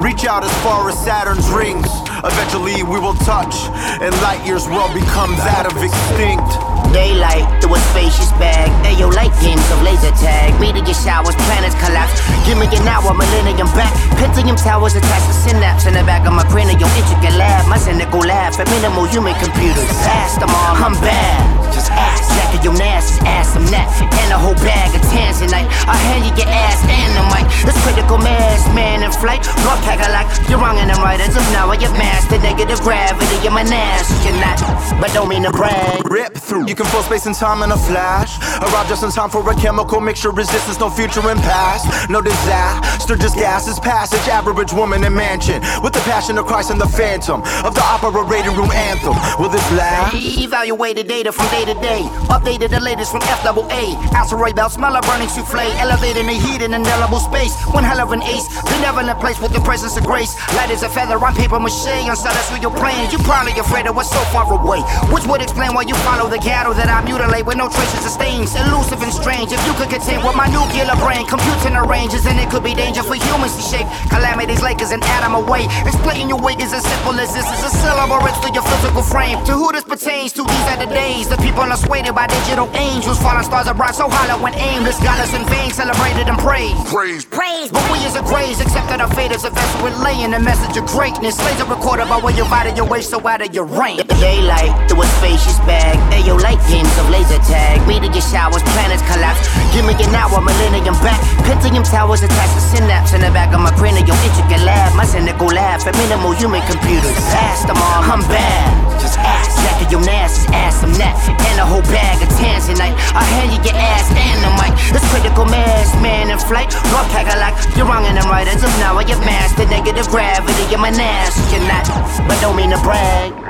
[0.02, 1.86] Reach out as far as Saturn's rings.
[2.26, 3.54] Eventually we will touch,
[4.02, 6.75] and light years will become that of extinct.
[6.94, 8.70] Daylight through a spacious bag.
[8.86, 10.54] Ayo, light games of laser tag.
[10.60, 12.20] Meteor showers, planets collapse.
[12.46, 13.94] Give me an hour, millennium back.
[14.20, 16.90] Pentium towers attached to synapse in the back of my cranium.
[16.96, 19.88] Intricate lab, my cynical laugh at minimal human computers.
[20.06, 21.74] Past them all, I'm bad.
[21.74, 23.88] Just ask Jack of your nasty ass some that.
[24.24, 25.68] And a whole bag of Tanzanite.
[25.88, 27.48] I hand you your ass and the mic.
[27.64, 29.44] This critical mass, man in flight.
[29.64, 31.20] Blood packer like you're wrong and I'm right.
[31.20, 34.16] As of now, I get master negative gravity nasty.
[34.28, 34.60] You're not,
[35.00, 36.06] but don't mean to brag.
[36.10, 36.68] Rip through.
[36.68, 38.38] You can fill space and time in a flash.
[38.62, 40.32] Arrive just in time for a chemical mixture.
[40.32, 42.10] Resistance, no future and past.
[42.10, 44.22] No disaster, just gases passage.
[44.28, 45.62] Average woman in mansion.
[45.82, 47.42] With the passion of Christ and the phantom.
[47.64, 49.16] Of the opera operating room anthem.
[49.40, 50.16] Will this last?
[50.16, 52.04] Evaluated data from day to day.
[52.28, 53.96] Updated the latest from F double A.
[54.12, 55.66] Asteroid belt, smell a burning souffle.
[55.80, 57.56] Elevating the heat in indelible space.
[57.72, 58.48] One hell of an ace.
[58.64, 60.36] Benevolent place with the presence of grace.
[60.56, 61.88] Light as a feather on paper mache.
[61.88, 63.10] Until that's where you're playing.
[63.12, 64.82] You probably afraid of what's so far away.
[65.14, 68.10] Which would explain why you follow the cattle that I mutilate with no traces of
[68.10, 68.50] stains.
[68.58, 69.54] Elusive and strange.
[69.54, 73.06] If you could contend with my nuclear brain, computing arranges, and it could be danger
[73.06, 73.86] for humans to shape.
[74.10, 75.70] Calamities like as an atom away.
[75.86, 79.06] Explaining your wig is as simple as this is a syllable rich to your physical
[79.06, 79.38] frame.
[79.46, 81.30] To who this pertains to, these are the days.
[81.30, 83.22] The people are swayed by digital angels.
[83.22, 84.98] Falling stars are bright, so hollow and aimless.
[85.06, 86.82] Godless in vain, celebrated and praised.
[86.90, 87.70] Praise, praise.
[87.70, 90.42] But we as a graze, except that our fate is a vessel with laying a
[90.42, 91.38] message of greatness.
[91.46, 94.02] Laser recorder by where you're out of your way, so out of your range.
[94.18, 95.94] Daylight through a spacious bag.
[96.10, 97.82] Ayo, games of laser tag.
[97.88, 99.46] Meteor showers, planets collapse.
[99.74, 101.20] Give me an hour, millennium back.
[101.46, 104.18] Pentium towers attached to synapse in the back of my cranium.
[104.26, 107.16] Intricate lab, my cynical lab for minimal human computers.
[107.32, 108.72] Past them all, I'm bad.
[109.00, 111.16] Just ask Jack of your nasty ass, I'm that.
[111.28, 112.96] And a whole bag of Tanzanite.
[113.14, 114.74] I hand you your ass and the mic.
[114.94, 116.74] This critical mass, man in flight.
[116.94, 118.48] Rock packer like you're wrong and I'm right.
[118.48, 120.66] As of now, I get master negative gravity
[120.98, 121.42] nasty.
[121.56, 121.88] You're not,
[122.28, 123.45] but don't mean to brag.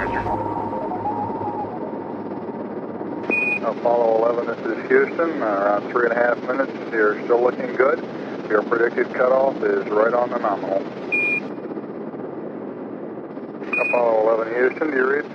[3.65, 5.41] Apollo 11, this is Houston.
[5.41, 6.71] Uh, around three and a half minutes.
[6.93, 7.97] You're still looking good.
[8.47, 10.85] Your predicted cutoff is right on the nominal.
[13.89, 15.25] Apollo 11, Houston, do you read?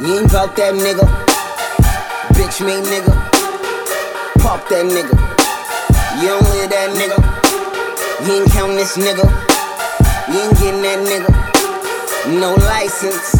[0.00, 1.04] You ain't bout that nigga.
[2.32, 3.12] Bitch me nigga.
[4.40, 5.12] Pop that nigga.
[6.16, 7.20] You don't live that nigga.
[8.24, 9.28] You ain't counting this nigga.
[10.32, 11.28] You ain't getting that nigga.
[12.40, 13.36] No license.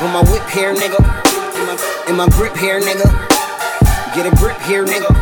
[0.00, 0.96] On my whip here, nigga.
[2.08, 3.04] In my grip here, nigga.
[4.16, 5.12] Get a grip here, nigga.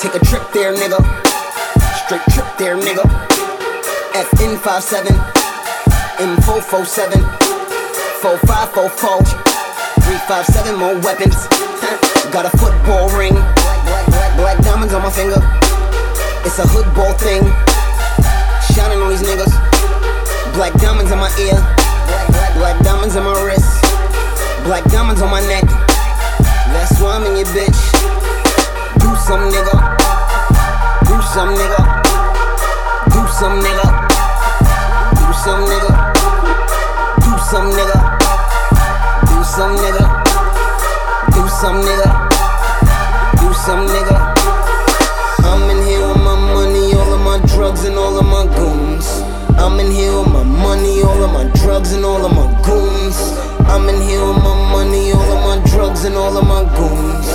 [0.00, 1.04] Take a trip there, nigga.
[2.06, 3.04] Straight trip there, nigga.
[4.16, 5.12] FN57.
[6.16, 7.43] M447.
[8.24, 9.20] 4544
[10.00, 11.36] 357 more weapons.
[12.32, 13.36] Got a football ring.
[13.36, 15.36] Black black, black diamonds on my finger.
[16.40, 17.44] It's a hood ball thing.
[18.72, 19.52] Shining on these niggas.
[20.56, 21.60] Black diamonds in my ear.
[22.56, 23.68] Black diamonds in my wrist.
[24.64, 25.68] Black diamonds on my neck.
[26.72, 27.76] That's why I'm in your bitch.
[29.04, 29.76] Do some nigga.
[31.04, 31.80] Do some nigga.
[33.12, 33.84] Do some nigga.
[35.12, 35.92] Do some nigga.
[37.20, 37.93] Do some nigga
[41.64, 42.10] some nigga
[43.40, 44.18] Do some nigga
[45.48, 49.06] I'm in here with my money, all of my drugs and all of my goons
[49.56, 53.16] I'm in here with my money, all of my drugs and all of my goons
[53.64, 57.28] I'm in here with my money, all of my drugs and all of my goons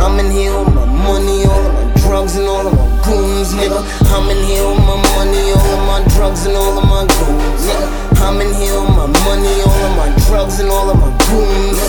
[0.00, 3.52] I'm in here with my money, all of my drugs and all of my goons,
[3.52, 3.80] nigga.
[4.12, 7.62] I'm in here with my money, all of my drugs and all of my goons,
[7.68, 7.88] nigga.
[8.24, 11.80] I'm in here with my money, all of my drugs and all of my goons.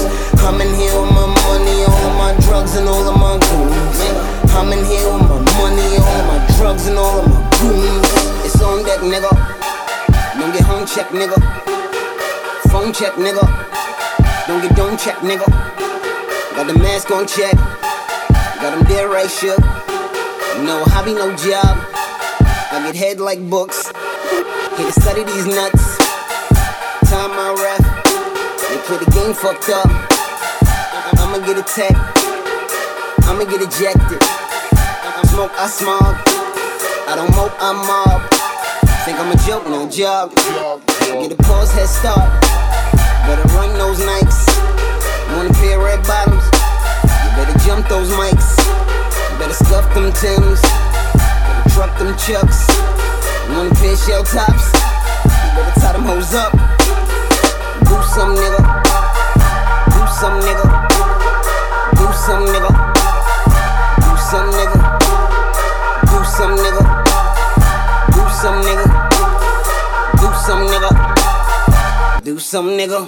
[0.46, 1.35] I'm in here with my
[2.56, 4.00] drugs and all of my goons.
[4.56, 8.08] I'm in here with my money, all my drugs and all of my goons.
[8.46, 9.30] It's on deck, nigga.
[10.40, 11.36] Don't get home check, nigga.
[12.72, 13.44] Phone check, nigga.
[14.48, 15.46] Don't get dome check, nigga.
[16.56, 17.56] Got the mask on check.
[18.62, 19.60] Got them there right shook.
[20.64, 21.76] No hobby, no job.
[22.72, 23.92] I get head like books.
[24.78, 25.98] Here to study these nuts.
[27.12, 27.84] Time my ref.
[28.70, 29.90] They play the game fucked up.
[29.92, 32.25] I- I'ma get attacked.
[33.26, 34.22] I'ma get ejected.
[34.22, 36.16] I smoke, I smog.
[37.10, 38.22] I don't mope, I mob.
[39.02, 40.30] Think I'm a joke, no job.
[40.36, 42.30] Get a pause, head start.
[43.26, 44.46] Better run those Nikes.
[45.34, 46.46] Want a pair red bottoms?
[47.26, 48.62] You better jump those mics.
[48.62, 50.62] You better scuff them Tims.
[50.62, 52.70] Better truck them Chucks.
[53.50, 54.70] Want a pair shell tops?
[55.26, 56.54] You better tie them hoes up.
[57.90, 58.62] Do some nigga.
[59.90, 60.66] Do some nigga.
[61.98, 62.95] Do some nigga.
[64.36, 64.80] Do some nigga.
[66.12, 66.84] Do some nigga.
[68.12, 68.86] Do some nigga.
[70.20, 70.92] Do some nigga.
[72.22, 73.02] Do some nigga.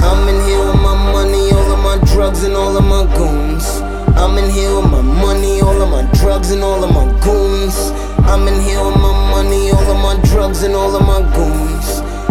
[0.00, 3.82] I'm in here with my money, all of my drugs and all of my goons.
[4.16, 7.76] I'm in here with my money, all of my drugs and all of my goons.
[8.24, 11.77] I'm in here with my money, all of my drugs and all of my goons.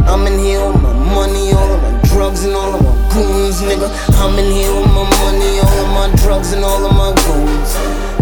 [0.06, 3.62] I'm in here with my money, all of my drugs and all of my goons,
[3.62, 3.90] nigga.
[4.22, 7.72] I'm in here with my money, all of my drugs and all of my goons.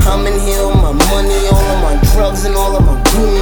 [0.07, 3.34] I'm in here with my money, all of my drugs and all of my goons.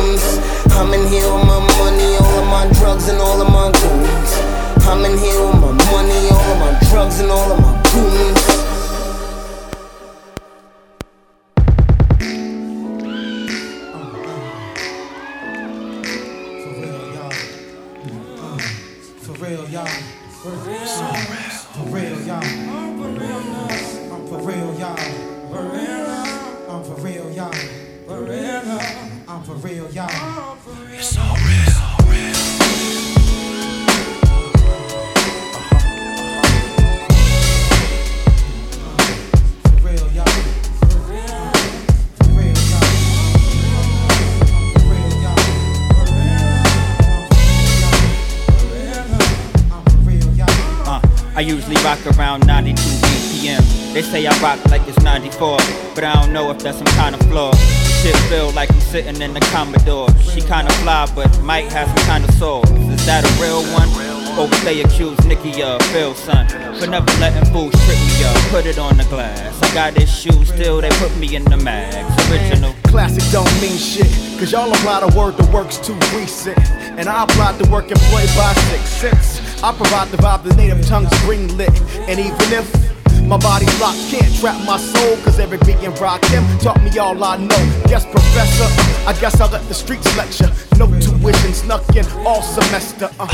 [58.93, 60.07] Sitting in the Commodore.
[60.21, 62.61] She kinda fly, but might have some kind of soul.
[62.93, 63.89] Is that a real one?
[64.37, 65.81] Or would they accuse Nikki of
[66.15, 66.47] son?
[66.77, 68.37] For never letting fools trick me up.
[68.51, 69.59] Put it on the glass.
[69.63, 72.13] I got issues, still they put me in the mags.
[72.29, 72.75] Original.
[72.83, 76.59] Classic don't mean shit, cause y'all apply the word the work's too recent.
[76.99, 79.63] And I applied the work employed by six cents.
[79.63, 81.73] I provide the vibe the native tongues green lit.
[82.07, 82.82] And even if
[83.27, 87.21] my body's locked, can't trap my soul, cause every and rock him taught me all
[87.23, 87.83] I know.
[87.89, 88.67] Yes, professor,
[89.07, 90.51] I guess I'll let the streets lecture.
[90.77, 93.09] No tuition snuck in all semester.
[93.19, 93.27] Uh.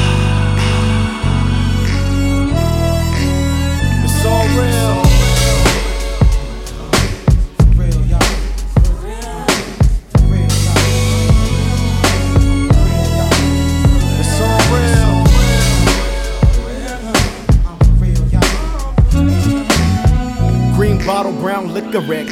[4.04, 4.99] It's all real.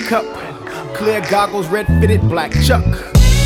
[0.05, 0.25] Cup.
[0.95, 2.85] Clear goggles, red fitted, black chuck.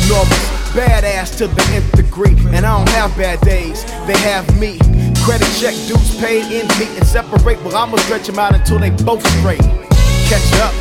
[0.08, 0.38] Normal,
[0.74, 2.36] badass to the nth degree.
[2.54, 4.78] And I don't have bad days, they have me.
[5.24, 7.62] Credit check, dues paid, in meet and separate.
[7.62, 9.60] Well, I'ma stretch them out until they both straight.
[10.28, 10.74] Catch up,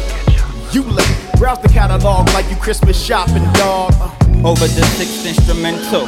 [0.74, 1.17] you late.
[1.38, 3.93] Browse the catalog like you Christmas shopping, dog.
[3.99, 4.47] Uh.
[4.47, 6.07] Over the sixth instrumental.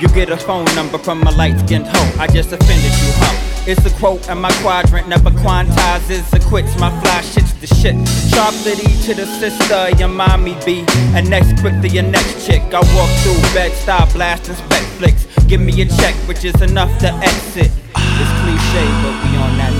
[0.00, 2.22] You get a phone number from a light skinned hoe.
[2.22, 3.49] I just offended you?
[3.70, 6.76] It's a quote, and my quadrant never quantizes or quits.
[6.80, 7.94] My fly shit's the shit.
[8.34, 10.84] Chocolatey to the sister, your mommy be.
[11.14, 12.62] And next quick to your next chick.
[12.74, 15.24] I walk through bed, style blasting spec flicks.
[15.46, 17.70] Give me a check, which is enough to exit.
[17.94, 19.79] It's cliche, but we on that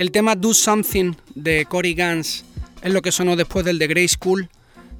[0.00, 2.46] El tema Do Something de Cory Gans
[2.82, 4.48] es lo que sonó después del de Grey School,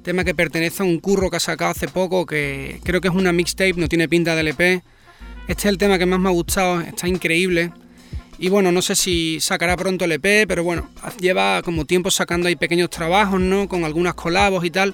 [0.03, 3.13] tema que pertenece a un curro que ha sacado hace poco, que creo que es
[3.15, 4.83] una mixtape, no tiene pinta de LP.
[5.47, 7.73] Este es el tema que más me ha gustado, está increíble.
[8.37, 10.87] Y bueno, no sé si sacará pronto el EP, pero bueno,
[11.19, 13.67] lleva como tiempo sacando ahí pequeños trabajos, ¿no?
[13.67, 14.93] Con algunas colabos y tal,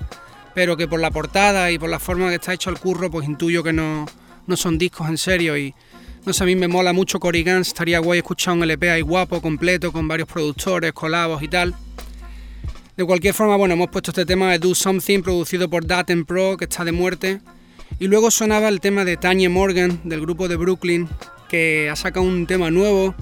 [0.55, 3.27] pero que por la portada y por la forma que está hecho el curro, pues
[3.27, 4.05] intuyo que no,
[4.45, 5.73] no son discos en serio y
[6.27, 9.01] no sé, a mí me mola mucho Cory Gans, estaría guay escuchar un LP ahí
[9.01, 11.73] guapo, completo, con varios productores, colabos y tal.
[12.97, 16.57] De cualquier forma, bueno, hemos puesto este tema de Do Something, producido por Daten Pro,
[16.57, 17.39] que está de muerte.
[17.97, 21.07] Y luego sonaba el tema de Tanya Morgan del grupo de Brooklyn,
[21.47, 23.15] que ha sacado un tema nuevo.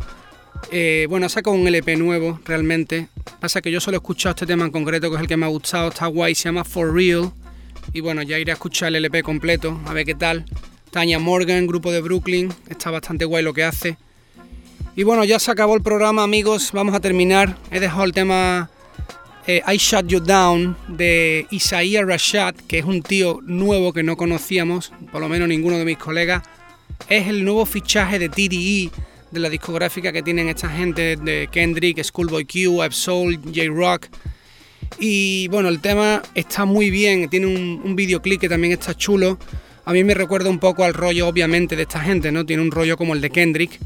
[0.71, 3.09] Eh, bueno, ha sacado un LP nuevo realmente.
[3.39, 5.45] Pasa que yo solo he escuchado este tema en concreto, que es el que me
[5.45, 7.31] ha gustado, está guay, se llama For Real.
[7.93, 10.45] Y bueno, ya iré a escuchar el LP completo, a ver qué tal.
[10.95, 13.97] Tanya Morgan, grupo de Brooklyn, está bastante guay lo que hace.
[14.95, 16.69] Y bueno, ya se acabó el programa, amigos.
[16.71, 17.57] Vamos a terminar.
[17.69, 18.69] He dejado el tema
[19.45, 24.15] eh, I Shut You Down de Isaiah Rashad, que es un tío nuevo que no
[24.15, 26.43] conocíamos, por lo menos ninguno de mis colegas.
[27.09, 28.89] Es el nuevo fichaje de TDE,
[29.31, 34.07] de la discográfica que tienen esta gente de Kendrick, Schoolboy Q, Soul, J-Rock.
[34.97, 39.37] Y bueno, el tema está muy bien, tiene un, un videoclip que también está chulo.
[39.85, 42.43] A mí me recuerda un poco al rollo, obviamente, de esta gente, ¿no?
[42.43, 43.79] Tiene un rollo como el de Kendrick.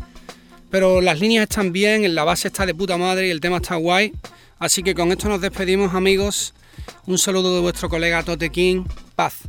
[0.72, 3.76] Pero las líneas están bien, la base está de puta madre y el tema está
[3.76, 4.14] guay.
[4.60, 6.54] Así que con esto nos despedimos amigos.
[7.06, 8.86] Un saludo de vuestro colega Tote King.
[9.16, 9.40] Paz.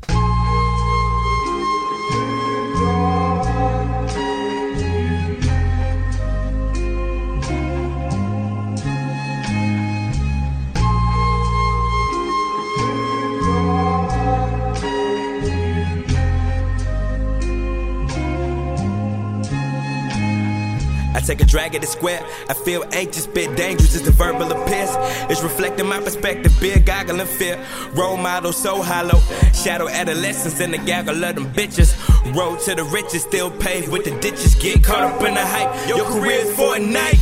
[21.30, 22.20] Take a drag at the square.
[22.48, 24.90] I feel anxious, bit dangerous as the verbal appears.
[25.30, 27.56] It's reflecting my perspective, beer goggle and fear.
[27.92, 29.20] Role model so hollow.
[29.54, 31.90] Shadow adolescence in the gaggle of them bitches.
[32.34, 34.56] Road to the riches, still paved with the ditches.
[34.56, 35.88] Get caught up in the hype.
[35.88, 37.20] Your career's for a night.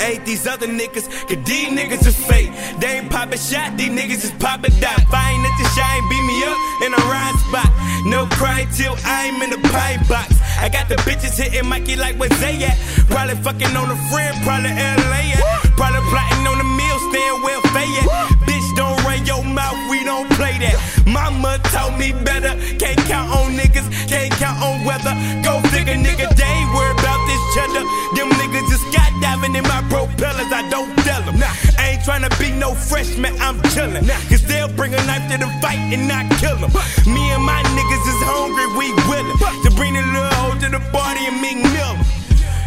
[0.00, 2.50] Ain't these other niggas, cause these niggas is fake.
[2.80, 4.98] They ain't poppin' shot, these niggas is poppin' dot.
[4.98, 7.70] If I ain't at the shine, beat me up in a rhyme spot.
[8.06, 10.34] No cry till I'm in the pine box.
[10.58, 12.78] I got the bitches hitting Mikey like where they at.
[13.10, 15.42] Probably fucking on a friend, probably LA at.
[15.76, 18.41] Probably plotting on the meal, staying well fed.
[19.22, 20.74] Don't your mouth, we don't play that.
[21.06, 25.14] Mama told me better, can't count on niggas, can't count on weather.
[25.46, 27.86] Go figure, nigga, they ain't worried about this cheddar.
[28.18, 31.38] Them niggas just got diving in my propellers, I don't tell them.
[31.78, 34.10] I ain't tryna be no freshman, I'm chillin'.
[34.26, 36.74] Cause they'll bring a knife to the fight and not kill them.
[37.06, 40.82] Me and my niggas is hungry, we willin' to bring the little hoe to the
[40.90, 41.94] party and make milk.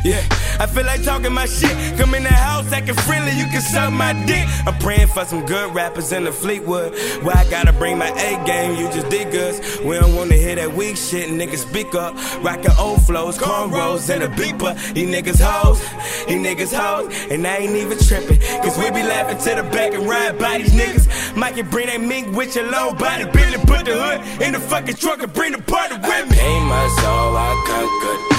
[0.08, 0.24] Yeah,
[0.60, 1.76] I feel like talking my shit.
[1.98, 4.48] Come in the house acting friendly, you can suck my dick.
[4.66, 6.94] I'm praying for some good rappers in the Fleetwood.
[7.24, 9.80] Why I gotta bring my A game, you just dig us.
[9.80, 12.16] We don't wanna hear that weak shit, niggas speak up.
[12.44, 14.74] Rockin' old flows, cornrows, and a beeper.
[14.94, 15.80] These niggas hoes,
[16.28, 18.38] these niggas hoes, and I ain't even trippin'.
[18.62, 21.36] Cause we be laughing to the back and ride by these niggas.
[21.36, 23.26] Might can bring that mink with your low body.
[23.26, 26.38] Billy put the hood in the fucking trunk and bring the party with me.
[26.38, 28.35] Pain my soul, I conquered.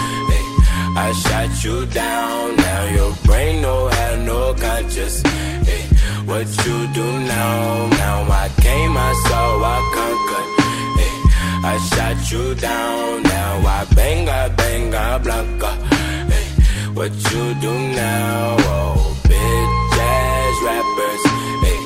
[0.98, 5.20] I shot you down, now your brain no have no conscience.
[5.68, 5.82] Hey,
[6.24, 7.88] what you do now?
[7.90, 10.50] Now I came, I saw, I conquered.
[10.98, 11.14] Hey,
[11.72, 15.72] I shot you down, now I bang, I bang, I blanca.
[16.32, 16.46] Hey,
[16.94, 18.56] what you do now?
[18.58, 21.24] Oh, bitch ass rappers.
[21.64, 21.78] Hey,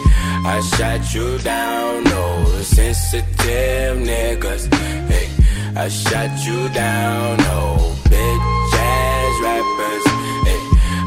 [0.55, 4.73] I shot you down, no sensitive niggas.
[5.11, 5.29] Hey,
[5.77, 8.60] I shot you down, no bitch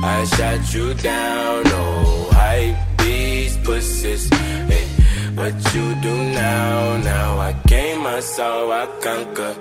[0.06, 4.28] I shot you down, oh hype beast pussies.
[4.30, 4.86] Hey,
[5.34, 6.97] what you do now?
[6.97, 9.54] Now I came, I saw, I conquer.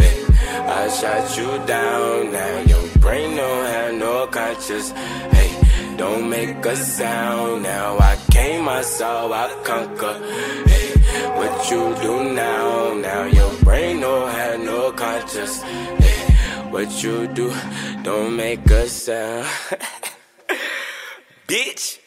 [0.00, 0.24] Hey,
[0.80, 4.90] I shot you down, now your brain don't have no conscience.
[5.36, 5.50] Hey,
[5.98, 7.62] don't make a sound.
[7.62, 10.16] Now I came, I saw, I conquer.
[10.70, 10.88] Hey,
[11.38, 12.94] what you do now?
[12.94, 15.60] Now your brain don't have no conscience.
[15.62, 16.09] Hey,
[16.70, 17.52] what you do?
[18.02, 19.46] Don't make uh, a sound.
[21.46, 21.98] Bitch.